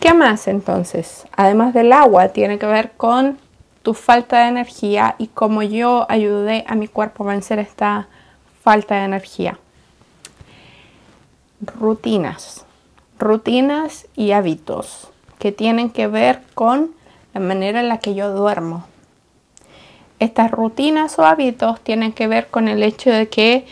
¿qué 0.00 0.14
más 0.14 0.48
entonces? 0.48 1.24
Además 1.34 1.72
del 1.72 1.92
agua, 1.92 2.28
tiene 2.28 2.58
que 2.58 2.66
ver 2.66 2.92
con 2.92 3.38
tu 3.82 3.94
falta 3.94 4.42
de 4.42 4.48
energía 4.48 5.16
y 5.18 5.28
cómo 5.28 5.62
yo 5.62 6.06
ayudé 6.08 6.64
a 6.68 6.74
mi 6.74 6.88
cuerpo 6.88 7.24
a 7.24 7.28
vencer 7.28 7.58
esta 7.58 8.08
falta 8.62 8.96
de 8.96 9.04
energía. 9.04 9.58
Rutinas, 11.60 12.64
rutinas 13.18 14.06
y 14.14 14.32
hábitos 14.32 15.08
que 15.38 15.52
tienen 15.52 15.90
que 15.90 16.06
ver 16.06 16.42
con 16.54 16.92
la 17.34 17.40
manera 17.40 17.80
en 17.80 17.88
la 17.88 17.98
que 17.98 18.14
yo 18.14 18.32
duermo, 18.32 18.86
estas 20.22 20.50
rutinas 20.50 21.18
o 21.18 21.24
hábitos 21.24 21.80
tienen 21.80 22.12
que 22.12 22.28
ver 22.28 22.46
con 22.46 22.68
el 22.68 22.82
hecho 22.82 23.10
de 23.10 23.28
que 23.28 23.66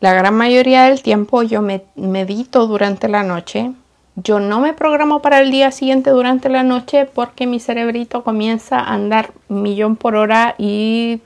la 0.00 0.14
gran 0.14 0.34
mayoría 0.34 0.84
del 0.84 1.02
tiempo 1.02 1.42
yo 1.42 1.62
me 1.62 1.82
medito 1.96 2.66
durante 2.66 3.08
la 3.08 3.22
noche. 3.22 3.72
Yo 4.16 4.40
no 4.40 4.60
me 4.60 4.74
programo 4.74 5.22
para 5.22 5.40
el 5.40 5.50
día 5.50 5.70
siguiente 5.70 6.10
durante 6.10 6.48
la 6.48 6.62
noche 6.62 7.06
porque 7.06 7.46
mi 7.46 7.60
cerebrito 7.60 8.24
comienza 8.24 8.78
a 8.78 8.94
andar 8.94 9.32
millón 9.48 9.96
por 9.96 10.16
hora 10.16 10.54
y 10.58 11.20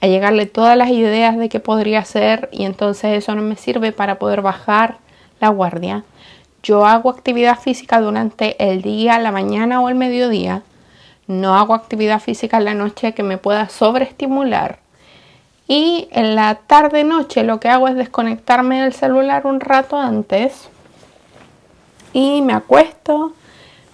a 0.00 0.06
llegarle 0.06 0.46
todas 0.46 0.76
las 0.76 0.90
ideas 0.90 1.36
de 1.36 1.48
qué 1.48 1.58
podría 1.58 2.00
hacer 2.00 2.48
y 2.52 2.64
entonces 2.64 3.18
eso 3.18 3.34
no 3.34 3.42
me 3.42 3.56
sirve 3.56 3.92
para 3.92 4.18
poder 4.18 4.42
bajar 4.42 4.98
la 5.40 5.48
guardia. 5.48 6.04
Yo 6.62 6.86
hago 6.86 7.10
actividad 7.10 7.58
física 7.58 8.00
durante 8.00 8.56
el 8.70 8.82
día, 8.82 9.18
la 9.18 9.32
mañana 9.32 9.80
o 9.80 9.88
el 9.88 9.94
mediodía 9.94 10.62
no 11.28 11.54
hago 11.54 11.74
actividad 11.74 12.20
física 12.20 12.56
en 12.56 12.64
la 12.64 12.74
noche 12.74 13.14
que 13.14 13.22
me 13.22 13.38
pueda 13.38 13.68
sobreestimular. 13.68 14.80
Y 15.68 16.08
en 16.10 16.34
la 16.34 16.56
tarde 16.56 17.04
noche 17.04 17.44
lo 17.44 17.60
que 17.60 17.68
hago 17.68 17.86
es 17.86 17.94
desconectarme 17.94 18.80
del 18.80 18.94
celular 18.94 19.46
un 19.46 19.60
rato 19.60 19.96
antes 19.96 20.70
y 22.14 22.40
me 22.40 22.54
acuesto, 22.54 23.34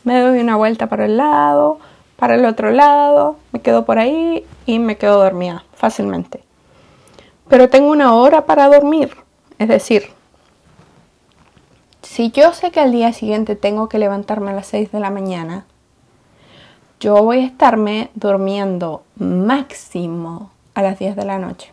me 0.04 0.20
doy 0.20 0.38
una 0.38 0.54
vuelta 0.54 0.86
para 0.86 1.06
el 1.06 1.16
lado, 1.16 1.80
para 2.16 2.36
el 2.36 2.44
otro 2.44 2.70
lado, 2.70 3.36
me 3.50 3.60
quedo 3.60 3.84
por 3.84 3.98
ahí 3.98 4.46
y 4.66 4.78
me 4.78 4.96
quedo 4.96 5.18
dormida 5.18 5.64
fácilmente. 5.74 6.44
Pero 7.48 7.68
tengo 7.68 7.90
una 7.90 8.14
hora 8.14 8.46
para 8.46 8.68
dormir, 8.68 9.16
es 9.58 9.68
decir, 9.68 10.10
si 12.02 12.30
yo 12.30 12.52
sé 12.52 12.70
que 12.70 12.78
al 12.78 12.92
día 12.92 13.12
siguiente 13.12 13.56
tengo 13.56 13.88
que 13.88 13.98
levantarme 13.98 14.52
a 14.52 14.54
las 14.54 14.68
6 14.68 14.92
de 14.92 15.00
la 15.00 15.10
mañana, 15.10 15.66
yo 17.04 17.23
voy 17.23 17.40
a 17.40 17.44
estarme 17.44 18.08
durmiendo 18.14 19.02
máximo 19.16 20.50
a 20.73 20.80
las 20.80 20.99
10 20.99 21.16
de 21.16 21.25
la 21.26 21.38
noche. 21.38 21.70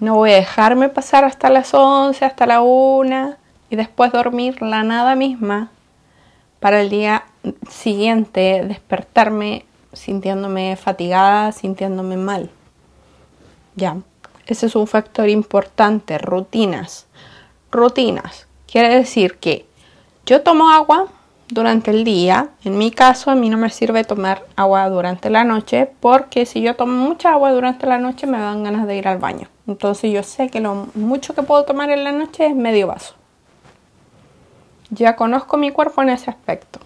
No 0.00 0.16
voy 0.16 0.32
a 0.32 0.34
dejarme 0.34 0.88
pasar 0.88 1.22
hasta 1.22 1.50
las 1.50 1.72
11, 1.72 2.24
hasta 2.24 2.46
la 2.46 2.62
1 2.62 3.36
y 3.70 3.76
después 3.76 4.10
dormir 4.10 4.60
la 4.60 4.82
nada 4.82 5.14
misma 5.14 5.70
para 6.58 6.80
el 6.80 6.90
día 6.90 7.26
siguiente 7.70 8.64
despertarme 8.66 9.64
sintiéndome 9.92 10.74
fatigada, 10.74 11.52
sintiéndome 11.52 12.16
mal. 12.16 12.50
Ya, 13.76 13.98
ese 14.46 14.66
es 14.66 14.74
un 14.74 14.88
factor 14.88 15.28
importante, 15.28 16.18
rutinas. 16.18 17.06
Rutinas. 17.70 18.48
Quiere 18.66 18.92
decir 18.92 19.36
que 19.36 19.64
yo 20.26 20.42
tomo 20.42 20.70
agua 20.70 21.06
durante 21.48 21.90
el 21.90 22.04
día. 22.04 22.50
En 22.64 22.78
mi 22.78 22.90
caso, 22.90 23.30
a 23.30 23.34
mí 23.34 23.48
no 23.48 23.56
me 23.56 23.70
sirve 23.70 24.04
tomar 24.04 24.44
agua 24.56 24.88
durante 24.88 25.30
la 25.30 25.44
noche 25.44 25.90
porque 26.00 26.46
si 26.46 26.60
yo 26.62 26.76
tomo 26.76 26.92
mucha 26.92 27.32
agua 27.32 27.52
durante 27.52 27.86
la 27.86 27.98
noche 27.98 28.26
me 28.26 28.38
dan 28.38 28.64
ganas 28.64 28.86
de 28.86 28.96
ir 28.96 29.08
al 29.08 29.18
baño. 29.18 29.48
Entonces 29.66 30.12
yo 30.12 30.22
sé 30.22 30.48
que 30.48 30.60
lo 30.60 30.88
mucho 30.94 31.34
que 31.34 31.42
puedo 31.42 31.64
tomar 31.64 31.90
en 31.90 32.04
la 32.04 32.12
noche 32.12 32.46
es 32.46 32.54
medio 32.54 32.86
vaso. 32.86 33.14
Ya 34.90 35.16
conozco 35.16 35.56
mi 35.56 35.70
cuerpo 35.70 36.02
en 36.02 36.10
ese 36.10 36.30
aspecto. 36.30 36.80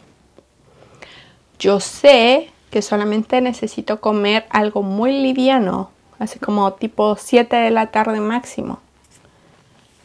Yo 1.59 1.81
sé 1.81 2.51
que 2.71 2.83
solamente 2.83 3.41
necesito 3.41 4.01
comer 4.01 4.47
algo 4.51 4.83
muy 4.83 5.13
liviano, 5.13 5.91
así 6.19 6.39
como 6.39 6.73
tipo 6.75 7.17
7 7.17 7.57
de 7.57 7.71
la 7.71 7.89
tarde 7.89 8.21
máximo, 8.21 8.79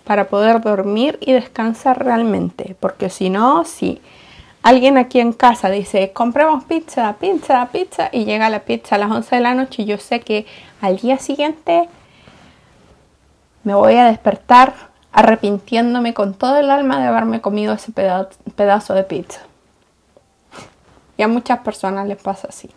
para 0.04 0.28
poder 0.30 0.62
dormir 0.62 1.20
y 1.22 1.34
descansar 1.34 2.04
realmente. 2.04 2.76
Porque 2.80 3.10
si 3.10 3.30
no, 3.30 3.66
si 3.66 4.02
alguien 4.64 4.98
aquí 4.98 5.20
en 5.20 5.34
casa 5.34 5.70
dice, 5.70 6.12
compremos 6.14 6.64
pizza, 6.64 7.18
pizza, 7.20 7.68
pizza, 7.72 8.10
y 8.12 8.26
llega 8.26 8.50
la 8.50 8.62
pizza 8.62 8.96
a 8.96 8.98
las 8.98 9.12
11 9.12 9.36
de 9.36 9.42
la 9.42 9.54
noche 9.54 9.84
y 9.84 9.86
yo 9.86 9.98
sé 9.98 10.22
que 10.22 10.46
al 10.82 10.98
día 10.98 11.20
siguiente 11.20 11.88
me 13.64 13.76
voy 13.76 13.96
a 13.96 14.06
despertar 14.06 14.74
arrepintiéndome 15.12 16.14
con 16.14 16.34
todo 16.34 16.58
el 16.58 16.72
alma 16.72 17.00
de 17.00 17.08
haberme 17.08 17.42
comido 17.42 17.74
ese 17.74 17.92
pedazo 17.92 18.94
de 18.94 19.04
pizza. 19.04 19.42
Y 21.18 21.22
a 21.22 21.28
muchas 21.28 21.60
personas 21.60 22.08
les 22.08 22.20
pasa 22.20 22.48
así. 22.50 22.70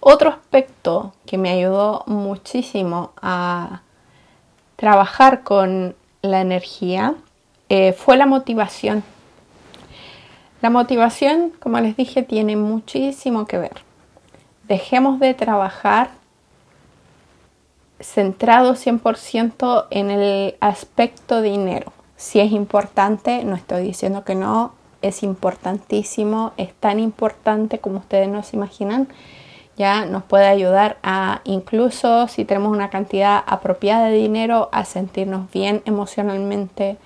Otro 0.00 0.30
aspecto 0.30 1.12
que 1.26 1.36
me 1.36 1.50
ayudó 1.50 2.04
muchísimo 2.06 3.12
a 3.20 3.82
trabajar 4.76 5.42
con 5.42 5.94
la 6.22 6.40
energía 6.40 7.14
eh, 7.68 7.92
fue 7.92 8.16
la 8.16 8.24
motivación. 8.24 9.04
La 10.60 10.68
motivación, 10.68 11.52
como 11.58 11.80
les 11.80 11.96
dije, 11.96 12.22
tiene 12.22 12.56
muchísimo 12.56 13.46
que 13.46 13.58
ver. 13.58 13.82
Dejemos 14.68 15.18
de 15.18 15.32
trabajar 15.34 16.10
centrado 17.98 18.74
100% 18.74 19.86
en 19.90 20.10
el 20.10 20.54
aspecto 20.60 21.40
dinero. 21.40 21.92
Si 22.16 22.40
es 22.40 22.52
importante, 22.52 23.44
no 23.44 23.56
estoy 23.56 23.84
diciendo 23.84 24.24
que 24.24 24.34
no, 24.34 24.72
es 25.02 25.22
importantísimo, 25.22 26.52
es 26.58 26.74
tan 26.74 27.00
importante 27.00 27.78
como 27.78 27.98
ustedes 27.98 28.28
no 28.28 28.42
se 28.42 28.56
imaginan. 28.56 29.08
Ya 29.76 30.04
nos 30.04 30.24
puede 30.24 30.46
ayudar 30.46 30.98
a, 31.02 31.40
incluso 31.44 32.28
si 32.28 32.44
tenemos 32.44 32.70
una 32.70 32.90
cantidad 32.90 33.42
apropiada 33.46 34.08
de 34.08 34.16
dinero, 34.16 34.68
a 34.72 34.84
sentirnos 34.84 35.50
bien 35.50 35.82
emocionalmente 35.86 36.98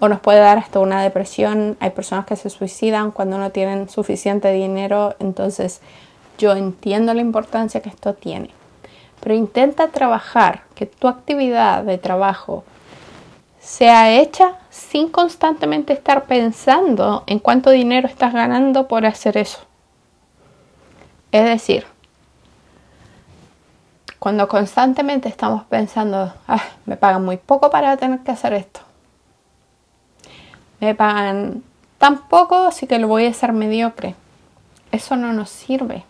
o 0.00 0.08
nos 0.08 0.20
puede 0.20 0.40
dar 0.40 0.58
hasta 0.58 0.80
una 0.80 1.02
depresión. 1.02 1.76
Hay 1.80 1.90
personas 1.90 2.26
que 2.26 2.36
se 2.36 2.50
suicidan 2.50 3.10
cuando 3.10 3.38
no 3.38 3.50
tienen 3.50 3.88
suficiente 3.88 4.52
dinero, 4.52 5.16
entonces 5.18 5.80
yo 6.38 6.52
entiendo 6.52 7.14
la 7.14 7.20
importancia 7.20 7.80
que 7.82 7.88
esto 7.88 8.14
tiene 8.14 8.50
pero 9.20 9.34
intenta 9.34 9.88
trabajar, 9.88 10.62
que 10.74 10.86
tu 10.86 11.08
actividad 11.08 11.82
de 11.84 11.98
trabajo 11.98 12.64
sea 13.60 14.12
hecha 14.12 14.54
sin 14.70 15.08
constantemente 15.08 15.92
estar 15.92 16.24
pensando 16.24 17.24
en 17.26 17.38
cuánto 17.38 17.70
dinero 17.70 18.08
estás 18.08 18.32
ganando 18.32 18.88
por 18.88 19.04
hacer 19.04 19.36
eso. 19.36 19.58
Es 21.32 21.44
decir, 21.44 21.84
cuando 24.18 24.48
constantemente 24.48 25.28
estamos 25.28 25.64
pensando, 25.64 26.32
ah, 26.46 26.62
me 26.86 26.96
pagan 26.96 27.24
muy 27.24 27.36
poco 27.36 27.70
para 27.70 27.96
tener 27.96 28.20
que 28.20 28.30
hacer 28.30 28.54
esto. 28.54 28.80
Me 30.80 30.94
pagan 30.94 31.62
tan 31.98 32.28
poco, 32.28 32.56
así 32.66 32.86
que 32.86 32.98
lo 32.98 33.08
voy 33.08 33.26
a 33.26 33.30
hacer 33.30 33.52
mediocre. 33.52 34.14
Eso 34.92 35.16
no 35.16 35.32
nos 35.32 35.50
sirve. 35.50 36.04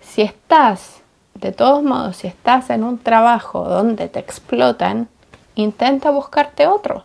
Si 0.00 0.22
estás 0.22 1.02
de 1.34 1.52
todos 1.52 1.82
modos, 1.82 2.16
si 2.16 2.26
estás 2.26 2.70
en 2.70 2.84
un 2.84 2.98
trabajo 2.98 3.64
donde 3.68 4.08
te 4.08 4.18
explotan, 4.18 5.08
intenta 5.54 6.10
buscarte 6.10 6.66
otro 6.66 7.04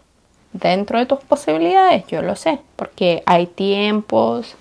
dentro 0.54 1.00
de 1.00 1.06
tus 1.06 1.20
posibilidades, 1.20 2.06
yo 2.08 2.22
lo 2.22 2.36
sé, 2.36 2.60
porque 2.76 3.24
hay 3.26 3.48
tiempos, 3.48 4.56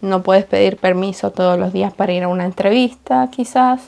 no 0.00 0.22
puedes 0.22 0.44
pedir 0.44 0.76
permiso 0.76 1.30
todos 1.30 1.58
los 1.58 1.72
días 1.72 1.92
para 1.92 2.12
ir 2.12 2.24
a 2.24 2.28
una 2.28 2.44
entrevista 2.44 3.28
quizás, 3.30 3.80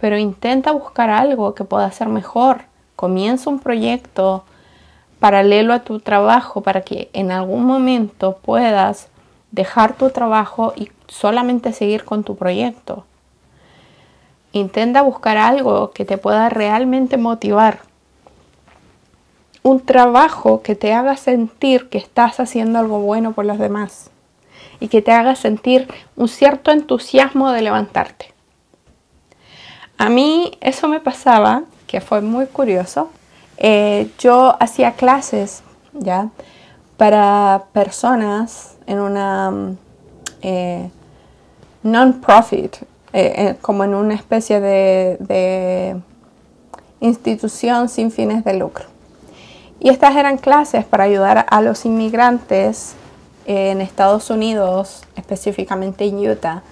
pero 0.00 0.18
intenta 0.18 0.72
buscar 0.72 1.10
algo 1.10 1.54
que 1.54 1.64
pueda 1.64 1.90
ser 1.90 2.08
mejor. 2.08 2.62
Comienza 2.96 3.50
un 3.50 3.60
proyecto 3.60 4.44
paralelo 5.20 5.74
a 5.74 5.80
tu 5.80 6.00
trabajo 6.00 6.62
para 6.62 6.82
que 6.82 7.10
en 7.12 7.30
algún 7.30 7.64
momento 7.64 8.38
puedas 8.42 9.08
dejar 9.50 9.94
tu 9.94 10.10
trabajo 10.10 10.72
y 10.76 10.90
solamente 11.08 11.72
seguir 11.72 12.04
con 12.04 12.24
tu 12.24 12.36
proyecto. 12.36 13.04
Intenta 14.52 15.02
buscar 15.02 15.36
algo 15.36 15.90
que 15.90 16.04
te 16.04 16.18
pueda 16.18 16.48
realmente 16.48 17.16
motivar. 17.16 17.80
Un 19.62 19.80
trabajo 19.80 20.62
que 20.62 20.74
te 20.74 20.94
haga 20.94 21.16
sentir 21.16 21.88
que 21.88 21.98
estás 21.98 22.40
haciendo 22.40 22.78
algo 22.78 23.00
bueno 23.00 23.32
por 23.32 23.44
los 23.44 23.58
demás 23.58 24.10
y 24.80 24.88
que 24.88 25.02
te 25.02 25.12
haga 25.12 25.34
sentir 25.34 25.88
un 26.16 26.28
cierto 26.28 26.70
entusiasmo 26.70 27.50
de 27.50 27.62
levantarte. 27.62 28.32
A 29.98 30.08
mí 30.08 30.52
eso 30.60 30.86
me 30.88 31.00
pasaba, 31.00 31.64
que 31.88 32.00
fue 32.00 32.20
muy 32.20 32.46
curioso. 32.46 33.10
Eh, 33.58 34.10
yo 34.18 34.56
hacía 34.60 34.92
clases 34.92 35.62
ya 35.92 36.30
para 36.96 37.64
personas 37.72 38.76
en 38.86 39.00
una 39.00 39.74
eh, 40.42 40.90
non-profit 41.82 42.76
eh, 43.12 43.56
como 43.60 43.82
en 43.82 43.94
una 43.94 44.14
especie 44.14 44.60
de, 44.60 46.00
institución 47.00 47.88
sin 47.88 48.10
fines 48.10 48.44
de 48.44 48.54
lucro. 48.54 48.84
Y 49.80 49.90
estas 49.90 50.16
eran 50.16 50.36
clases 50.36 50.84
para 50.84 51.04
ayudar 51.04 51.46
a 51.48 51.62
los 51.62 51.84
inmigrantes 51.84 52.94
en 53.46 53.80
Estados 53.80 54.30
Unidos, 54.30 55.04
específicamente 55.14 56.04
en 56.04 56.28
Utah, 56.28 56.62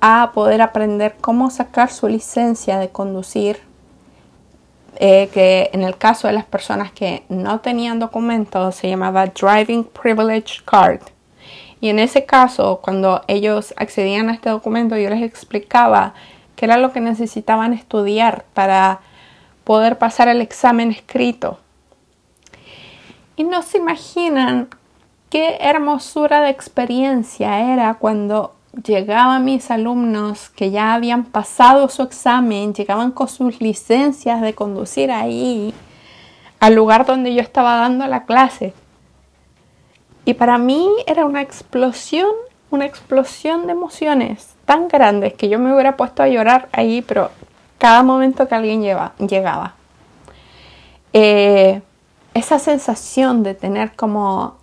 a 0.00 0.32
poder 0.34 0.62
aprender 0.62 1.16
cómo 1.20 1.50
sacar 1.50 1.90
su 1.90 2.08
licencia 2.08 2.78
de 2.78 2.88
conducir, 2.88 3.60
eh, 4.96 5.30
que 5.32 5.70
en 5.72 5.82
el 5.82 5.96
caso 5.96 6.28
de 6.28 6.34
las 6.34 6.44
personas 6.44 6.92
que 6.92 7.24
no 7.28 7.60
tenían 7.60 7.98
documentos 7.98 8.74
se 8.74 8.88
llamaba 8.88 9.26
Driving 9.26 9.84
Privilege 9.84 10.60
Card. 10.64 11.00
Y 11.80 11.88
en 11.88 11.98
ese 11.98 12.24
caso, 12.24 12.80
cuando 12.82 13.22
ellos 13.26 13.74
accedían 13.76 14.28
a 14.28 14.34
este 14.34 14.50
documento, 14.50 14.96
yo 14.96 15.10
les 15.10 15.22
explicaba 15.22 16.14
qué 16.54 16.66
era 16.66 16.76
lo 16.76 16.92
que 16.92 17.00
necesitaban 17.00 17.72
estudiar 17.72 18.44
para 18.54 19.00
poder 19.64 19.98
pasar 19.98 20.28
el 20.28 20.40
examen 20.40 20.90
escrito. 20.90 21.58
Y 23.34 23.44
no 23.44 23.62
se 23.62 23.78
imaginan 23.78 24.68
qué 25.30 25.56
hermosura 25.60 26.42
de 26.42 26.50
experiencia 26.50 27.72
era 27.72 27.94
cuando 27.94 28.54
llegaban 28.72 29.44
mis 29.44 29.70
alumnos 29.70 30.48
que 30.50 30.70
ya 30.70 30.94
habían 30.94 31.24
pasado 31.24 31.88
su 31.88 32.02
examen, 32.02 32.74
llegaban 32.74 33.12
con 33.12 33.28
sus 33.28 33.60
licencias 33.60 34.40
de 34.40 34.54
conducir 34.54 35.10
ahí 35.10 35.74
al 36.60 36.74
lugar 36.74 37.04
donde 37.04 37.34
yo 37.34 37.42
estaba 37.42 37.76
dando 37.76 38.06
la 38.06 38.24
clase. 38.24 38.72
Y 40.24 40.34
para 40.34 40.58
mí 40.58 40.88
era 41.06 41.26
una 41.26 41.42
explosión, 41.42 42.30
una 42.70 42.86
explosión 42.86 43.66
de 43.66 43.72
emociones 43.72 44.54
tan 44.64 44.88
grandes 44.88 45.34
que 45.34 45.48
yo 45.48 45.58
me 45.58 45.74
hubiera 45.74 45.96
puesto 45.96 46.22
a 46.22 46.28
llorar 46.28 46.68
ahí, 46.72 47.02
pero 47.02 47.30
cada 47.78 48.02
momento 48.02 48.46
que 48.46 48.54
alguien 48.54 48.82
llegaba. 48.82 49.74
Eh, 51.12 51.82
esa 52.32 52.58
sensación 52.58 53.42
de 53.42 53.54
tener 53.54 53.94
como 53.96 54.56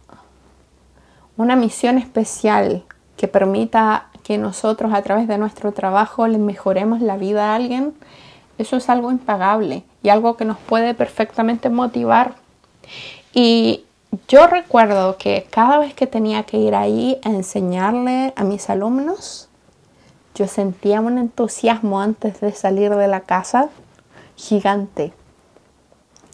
una 1.37 1.55
misión 1.55 1.97
especial 1.97 2.83
que 3.19 3.27
permita 3.27 4.05
que 4.23 4.37
nosotros 4.37 4.93
a 4.93 5.01
través 5.01 5.27
de 5.27 5.37
nuestro 5.37 5.73
trabajo 5.73 6.25
le 6.25 6.37
mejoremos 6.37 7.01
la 7.01 7.17
vida 7.17 7.51
a 7.51 7.55
alguien, 7.55 7.93
eso 8.57 8.77
es 8.77 8.89
algo 8.89 9.11
impagable 9.11 9.83
y 10.01 10.07
algo 10.07 10.37
que 10.37 10.45
nos 10.45 10.57
puede 10.57 10.93
perfectamente 10.93 11.69
motivar. 11.69 12.35
Y 13.33 13.83
yo 14.29 14.47
recuerdo 14.47 15.17
que 15.17 15.45
cada 15.49 15.79
vez 15.79 15.93
que 15.93 16.07
tenía 16.07 16.43
que 16.43 16.59
ir 16.59 16.73
ahí 16.75 17.19
a 17.25 17.29
enseñarle 17.29 18.31
a 18.37 18.45
mis 18.45 18.69
alumnos, 18.69 19.49
yo 20.33 20.47
sentía 20.47 21.01
un 21.01 21.17
entusiasmo 21.17 21.99
antes 21.99 22.39
de 22.39 22.53
salir 22.53 22.95
de 22.95 23.07
la 23.09 23.19
casa 23.19 23.67
gigante. 24.37 25.11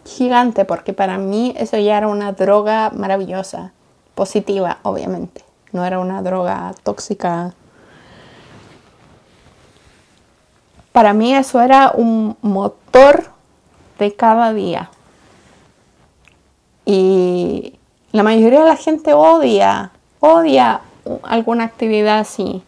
Gigante, 0.05 0.65
porque 0.65 0.93
para 0.93 1.17
mí 1.17 1.55
eso 1.57 1.79
ya 1.79 1.97
era 1.97 2.09
una 2.09 2.33
droga 2.33 2.91
maravillosa, 2.91 3.73
positiva, 4.13 4.77
obviamente. 4.83 5.44
No 5.75 5.83
era 5.83 5.99
una 5.99 6.21
droga 6.21 6.73
tóxica. 6.83 7.53
Para 10.93 11.11
mí 11.13 11.35
eso 11.35 11.61
era 11.61 11.91
un 11.93 12.37
motor 12.41 13.25
de 13.99 14.15
cada 14.15 14.53
día. 14.53 14.89
Y 16.85 17.77
la 18.13 18.23
mayoría 18.23 18.61
de 18.61 18.69
la 18.69 18.77
gente 18.77 19.13
odia, 19.13 19.91
odia 20.21 20.79
alguna 21.23 21.65
actividad 21.65 22.19
así. 22.19 22.63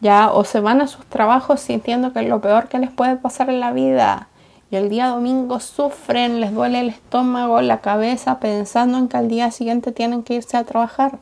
Ya, 0.00 0.30
o 0.32 0.44
se 0.44 0.60
van 0.60 0.80
a 0.80 0.86
sus 0.86 1.04
trabajos 1.04 1.60
sintiendo 1.60 2.14
que 2.14 2.20
es 2.20 2.28
lo 2.30 2.40
peor 2.40 2.68
que 2.68 2.78
les 2.78 2.90
puede 2.90 3.16
pasar 3.16 3.50
en 3.50 3.60
la 3.60 3.72
vida. 3.72 4.28
Y 4.70 4.76
el 4.76 4.88
día 4.88 5.08
domingo 5.08 5.60
sufren, 5.60 6.40
les 6.40 6.54
duele 6.54 6.80
el 6.80 6.88
estómago, 6.88 7.60
la 7.60 7.82
cabeza, 7.82 8.40
pensando 8.40 8.96
en 8.96 9.08
que 9.08 9.18
al 9.18 9.28
día 9.28 9.50
siguiente 9.50 9.92
tienen 9.92 10.22
que 10.22 10.36
irse 10.36 10.56
a 10.56 10.64
trabajar. 10.64 11.18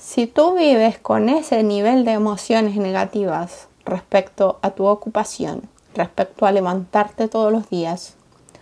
Si 0.00 0.26
tú 0.26 0.54
vives 0.54 0.98
con 0.98 1.28
ese 1.28 1.62
nivel 1.62 2.06
de 2.06 2.12
emociones 2.12 2.76
negativas 2.76 3.68
respecto 3.84 4.58
a 4.62 4.70
tu 4.70 4.86
ocupación, 4.86 5.68
respecto 5.94 6.46
a 6.46 6.52
levantarte 6.52 7.28
todos 7.28 7.52
los 7.52 7.68
días, 7.68 8.14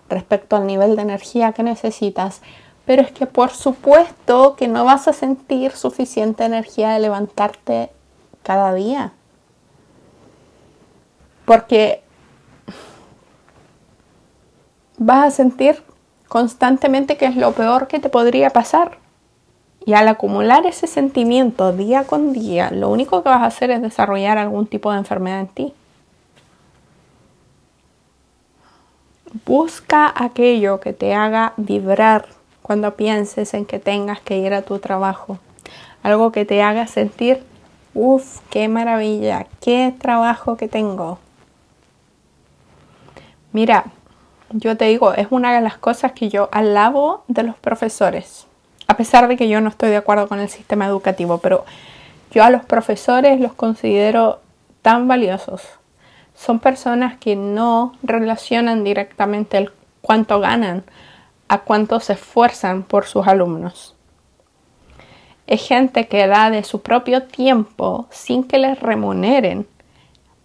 respecto 0.09 0.57
al 0.57 0.66
nivel 0.66 0.96
de 0.96 1.03
energía 1.03 1.53
que 1.53 1.62
necesitas, 1.62 2.42
pero 2.87 3.03
es 3.03 3.12
que 3.12 3.27
por 3.27 3.51
supuesto 3.51 4.57
que 4.57 4.66
no 4.66 4.85
vas 4.85 5.07
a 5.07 5.12
sentir 5.12 5.70
suficiente 5.70 6.44
energía 6.44 6.90
de 6.90 6.98
levantarte 6.98 7.90
cada 8.42 8.74
día. 8.74 9.12
Porque 11.44 12.03
vas 14.96 15.27
a 15.29 15.37
sentir 15.37 15.85
constantemente 16.27 17.16
que 17.16 17.27
es 17.27 17.37
lo 17.37 17.53
peor 17.53 17.87
que 17.87 18.01
te 18.01 18.09
podría 18.09 18.51
pasar. 18.51 18.98
Y 19.88 19.94
al 19.94 20.07
acumular 20.07 20.66
ese 20.66 20.87
sentimiento 20.87 21.72
día 21.72 22.05
con 22.05 22.35
día, 22.35 22.70
lo 22.70 22.90
único 22.90 23.22
que 23.22 23.31
vas 23.31 23.40
a 23.40 23.46
hacer 23.46 23.70
es 23.70 23.81
desarrollar 23.81 24.37
algún 24.37 24.66
tipo 24.66 24.92
de 24.92 24.98
enfermedad 24.98 25.40
en 25.40 25.46
ti. 25.46 25.74
Busca 29.46 30.12
aquello 30.14 30.79
que 30.79 30.92
te 30.92 31.14
haga 31.14 31.55
vibrar 31.57 32.27
cuando 32.61 32.96
pienses 32.96 33.55
en 33.55 33.64
que 33.64 33.79
tengas 33.79 34.20
que 34.20 34.37
ir 34.37 34.53
a 34.53 34.61
tu 34.61 34.79
trabajo. 34.79 35.38
Algo 36.03 36.33
que 36.33 36.44
te 36.44 36.62
haga 36.62 36.87
sentir, 36.87 37.42
uff, 37.94 38.40
qué 38.51 38.68
maravilla, 38.68 39.46
qué 39.62 39.94
trabajo 39.98 40.59
que 40.59 40.68
tengo. 40.68 41.18
Mira, 43.53 43.87
yo 44.51 44.77
te 44.77 44.85
digo, 44.85 45.14
es 45.14 45.29
una 45.31 45.55
de 45.55 45.62
las 45.62 45.79
cosas 45.79 46.12
que 46.12 46.29
yo 46.29 46.51
alabo 46.53 47.24
de 47.27 47.44
los 47.44 47.57
profesores 47.57 48.47
a 48.88 48.96
pesar 48.96 49.29
de 49.29 49.37
que 49.37 49.48
yo 49.48 49.61
no 49.61 49.68
estoy 49.68 49.90
de 49.90 49.96
acuerdo 49.96 50.29
con 50.29 50.40
el 50.40 50.48
sistema 50.48 50.87
educativo, 50.87 51.38
pero 51.38 51.64
yo 52.31 52.42
a 52.42 52.51
los 52.51 52.64
profesores 52.64 53.38
los 53.38 53.53
considero 53.53 54.40
tan 54.83 55.07
valiosos. 55.07 55.62
Son 56.35 56.59
personas 56.59 57.18
que 57.18 57.37
no 57.37 57.94
relacionan 58.03 58.85
directamente 58.85 59.59
el 59.59 59.70
cuánto 60.01 60.40
ganan 60.40 60.85
a 61.48 61.61
cuánto 61.61 62.01
se 62.01 62.14
esfuerzan 62.14 62.83
por 62.83 63.05
sus 63.05 63.27
alumnos. 63.27 63.94
Es 65.46 65.66
gente 65.66 66.09
que 66.09 66.27
da 66.27 66.51
de 66.51 66.62
su 66.62 66.83
propio 66.83 67.24
tiempo 67.24 68.07
sin 68.11 68.44
que 68.44 68.59
les 68.59 68.81
remuneren 68.81 69.66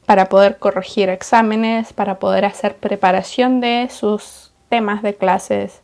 para 0.05 0.27
poder 0.27 0.59
corregir 0.59 1.09
exámenes, 1.09 1.93
para 1.93 2.19
poder 2.19 2.45
hacer 2.45 2.75
preparación 2.75 3.61
de 3.61 3.89
sus 3.89 4.51
temas 4.69 5.01
de 5.01 5.15
clases, 5.15 5.82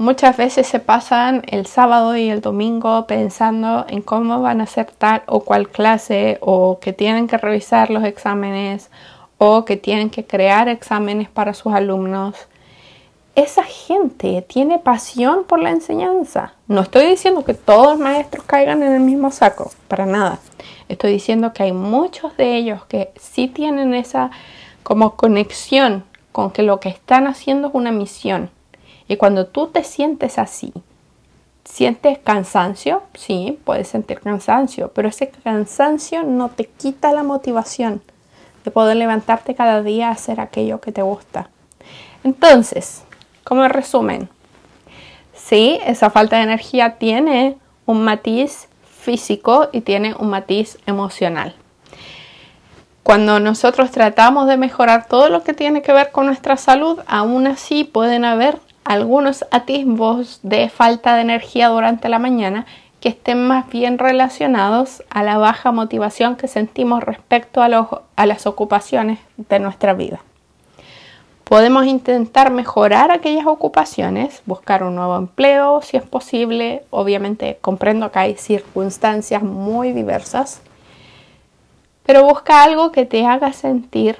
Muchas 0.00 0.38
veces 0.38 0.66
se 0.66 0.80
pasan 0.80 1.42
el 1.46 1.66
sábado 1.66 2.16
y 2.16 2.30
el 2.30 2.40
domingo 2.40 3.06
pensando 3.06 3.84
en 3.86 4.00
cómo 4.00 4.40
van 4.40 4.62
a 4.62 4.64
hacer 4.64 4.90
tal 4.96 5.22
o 5.26 5.40
cual 5.40 5.68
clase 5.68 6.38
o 6.40 6.78
que 6.80 6.94
tienen 6.94 7.28
que 7.28 7.36
revisar 7.36 7.90
los 7.90 8.04
exámenes 8.04 8.88
o 9.36 9.66
que 9.66 9.76
tienen 9.76 10.08
que 10.08 10.24
crear 10.24 10.70
exámenes 10.70 11.28
para 11.28 11.52
sus 11.52 11.74
alumnos. 11.74 12.34
Esa 13.34 13.62
gente 13.62 14.40
tiene 14.40 14.78
pasión 14.78 15.44
por 15.44 15.58
la 15.60 15.68
enseñanza. 15.68 16.54
No 16.66 16.80
estoy 16.80 17.04
diciendo 17.04 17.44
que 17.44 17.52
todos 17.52 17.88
los 17.88 17.98
maestros 17.98 18.46
caigan 18.46 18.82
en 18.82 18.94
el 18.94 19.00
mismo 19.00 19.30
saco, 19.30 19.70
para 19.86 20.06
nada. 20.06 20.38
Estoy 20.88 21.12
diciendo 21.12 21.52
que 21.52 21.64
hay 21.64 21.72
muchos 21.72 22.34
de 22.38 22.56
ellos 22.56 22.86
que 22.86 23.12
sí 23.20 23.48
tienen 23.48 23.92
esa 23.92 24.30
como 24.82 25.16
conexión 25.16 26.04
con 26.32 26.52
que 26.52 26.62
lo 26.62 26.80
que 26.80 26.88
están 26.88 27.26
haciendo 27.26 27.68
es 27.68 27.74
una 27.74 27.92
misión 27.92 28.48
y 29.10 29.16
cuando 29.16 29.48
tú 29.48 29.66
te 29.66 29.82
sientes 29.82 30.38
así, 30.38 30.72
¿sientes 31.64 32.20
cansancio? 32.20 33.02
Sí, 33.14 33.58
puedes 33.64 33.88
sentir 33.88 34.20
cansancio, 34.20 34.92
pero 34.94 35.08
ese 35.08 35.28
cansancio 35.28 36.22
no 36.22 36.48
te 36.48 36.66
quita 36.66 37.10
la 37.10 37.24
motivación 37.24 38.02
de 38.64 38.70
poder 38.70 38.96
levantarte 38.96 39.56
cada 39.56 39.82
día 39.82 40.06
a 40.06 40.12
hacer 40.12 40.40
aquello 40.40 40.80
que 40.80 40.92
te 40.92 41.02
gusta. 41.02 41.50
Entonces, 42.22 43.02
como 43.42 43.66
resumen, 43.66 44.28
sí, 45.34 45.80
esa 45.84 46.10
falta 46.10 46.36
de 46.36 46.44
energía 46.44 46.96
tiene 46.98 47.58
un 47.86 48.04
matiz 48.04 48.68
físico 48.84 49.70
y 49.72 49.80
tiene 49.80 50.14
un 50.20 50.30
matiz 50.30 50.78
emocional. 50.86 51.56
Cuando 53.02 53.40
nosotros 53.40 53.90
tratamos 53.90 54.46
de 54.46 54.56
mejorar 54.56 55.08
todo 55.08 55.30
lo 55.30 55.42
que 55.42 55.52
tiene 55.52 55.82
que 55.82 55.92
ver 55.92 56.12
con 56.12 56.26
nuestra 56.26 56.56
salud, 56.56 57.00
aún 57.08 57.48
así 57.48 57.82
pueden 57.82 58.24
haber 58.24 58.60
algunos 58.84 59.44
atisbos 59.50 60.40
de 60.42 60.68
falta 60.68 61.14
de 61.14 61.22
energía 61.22 61.68
durante 61.68 62.08
la 62.08 62.18
mañana 62.18 62.66
que 63.00 63.08
estén 63.08 63.46
más 63.46 63.68
bien 63.68 63.98
relacionados 63.98 65.02
a 65.10 65.22
la 65.22 65.38
baja 65.38 65.72
motivación 65.72 66.36
que 66.36 66.48
sentimos 66.48 67.02
respecto 67.02 67.62
a, 67.62 68.02
a 68.16 68.26
las 68.26 68.46
ocupaciones 68.46 69.18
de 69.36 69.58
nuestra 69.58 69.94
vida. 69.94 70.20
Podemos 71.44 71.86
intentar 71.86 72.52
mejorar 72.52 73.10
aquellas 73.10 73.46
ocupaciones, 73.46 74.42
buscar 74.46 74.84
un 74.84 74.94
nuevo 74.94 75.16
empleo 75.16 75.82
si 75.82 75.96
es 75.96 76.04
posible. 76.04 76.84
Obviamente 76.90 77.58
comprendo 77.60 78.12
que 78.12 78.20
hay 78.20 78.36
circunstancias 78.36 79.42
muy 79.42 79.92
diversas, 79.92 80.60
pero 82.04 82.22
busca 82.22 82.62
algo 82.62 82.92
que 82.92 83.04
te 83.04 83.26
haga 83.26 83.52
sentir 83.52 84.18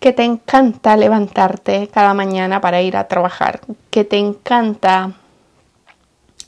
que 0.00 0.12
te 0.12 0.24
encanta 0.24 0.96
levantarte 0.96 1.88
cada 1.88 2.14
mañana 2.14 2.60
para 2.60 2.82
ir 2.82 2.96
a 2.96 3.08
trabajar, 3.08 3.60
que 3.90 4.04
te 4.04 4.16
encanta 4.16 5.12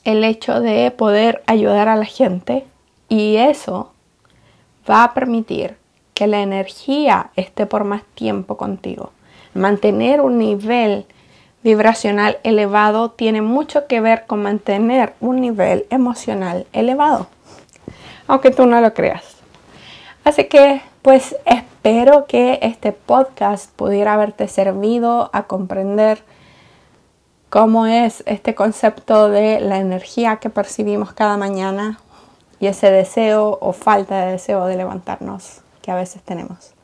el 0.03 0.23
hecho 0.23 0.61
de 0.61 0.89
poder 0.91 1.43
ayudar 1.47 1.89
a 1.89 1.95
la 1.95 2.05
gente 2.05 2.65
y 3.09 3.35
eso 3.35 3.91
va 4.89 5.03
a 5.03 5.13
permitir 5.13 5.75
que 6.13 6.27
la 6.27 6.41
energía 6.41 7.31
esté 7.35 7.65
por 7.65 7.83
más 7.83 8.03
tiempo 8.15 8.57
contigo. 8.57 9.11
Mantener 9.53 10.21
un 10.21 10.37
nivel 10.37 11.05
vibracional 11.63 12.39
elevado 12.43 13.11
tiene 13.11 13.41
mucho 13.41 13.85
que 13.85 14.01
ver 14.01 14.25
con 14.25 14.41
mantener 14.41 15.13
un 15.19 15.41
nivel 15.41 15.85
emocional 15.89 16.65
elevado, 16.73 17.27
aunque 18.27 18.51
tú 18.51 18.65
no 18.65 18.81
lo 18.81 18.93
creas. 18.93 19.23
Así 20.23 20.45
que 20.45 20.81
pues 21.01 21.35
espero 21.83 22.27
que 22.27 22.59
este 22.61 22.91
podcast 22.91 23.71
pudiera 23.75 24.13
haberte 24.13 24.47
servido 24.47 25.31
a 25.33 25.47
comprender 25.47 26.21
cómo 27.49 27.87
es 27.87 28.21
este 28.27 28.53
concepto 28.53 29.29
de 29.29 29.59
la 29.59 29.79
energía 29.79 30.35
que 30.35 30.51
percibimos 30.51 31.11
cada 31.13 31.37
mañana 31.37 31.99
y 32.59 32.67
ese 32.67 32.91
deseo 32.91 33.57
o 33.59 33.73
falta 33.73 34.23
de 34.25 34.33
deseo 34.33 34.67
de 34.67 34.77
levantarnos 34.77 35.61
que 35.81 35.89
a 35.89 35.95
veces 35.95 36.21
tenemos. 36.21 36.75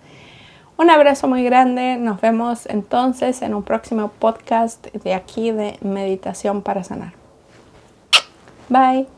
Un 0.78 0.90
abrazo 0.90 1.28
muy 1.28 1.44
grande, 1.44 1.98
nos 1.98 2.20
vemos 2.20 2.66
entonces 2.66 3.44
en 3.44 3.54
un 3.54 3.62
próximo 3.62 4.08
podcast 4.18 4.88
de 4.88 5.14
aquí 5.14 5.52
de 5.52 5.78
Meditación 5.82 6.64
para 6.64 6.84
Sanar. 6.84 7.14
Bye. 8.68 9.17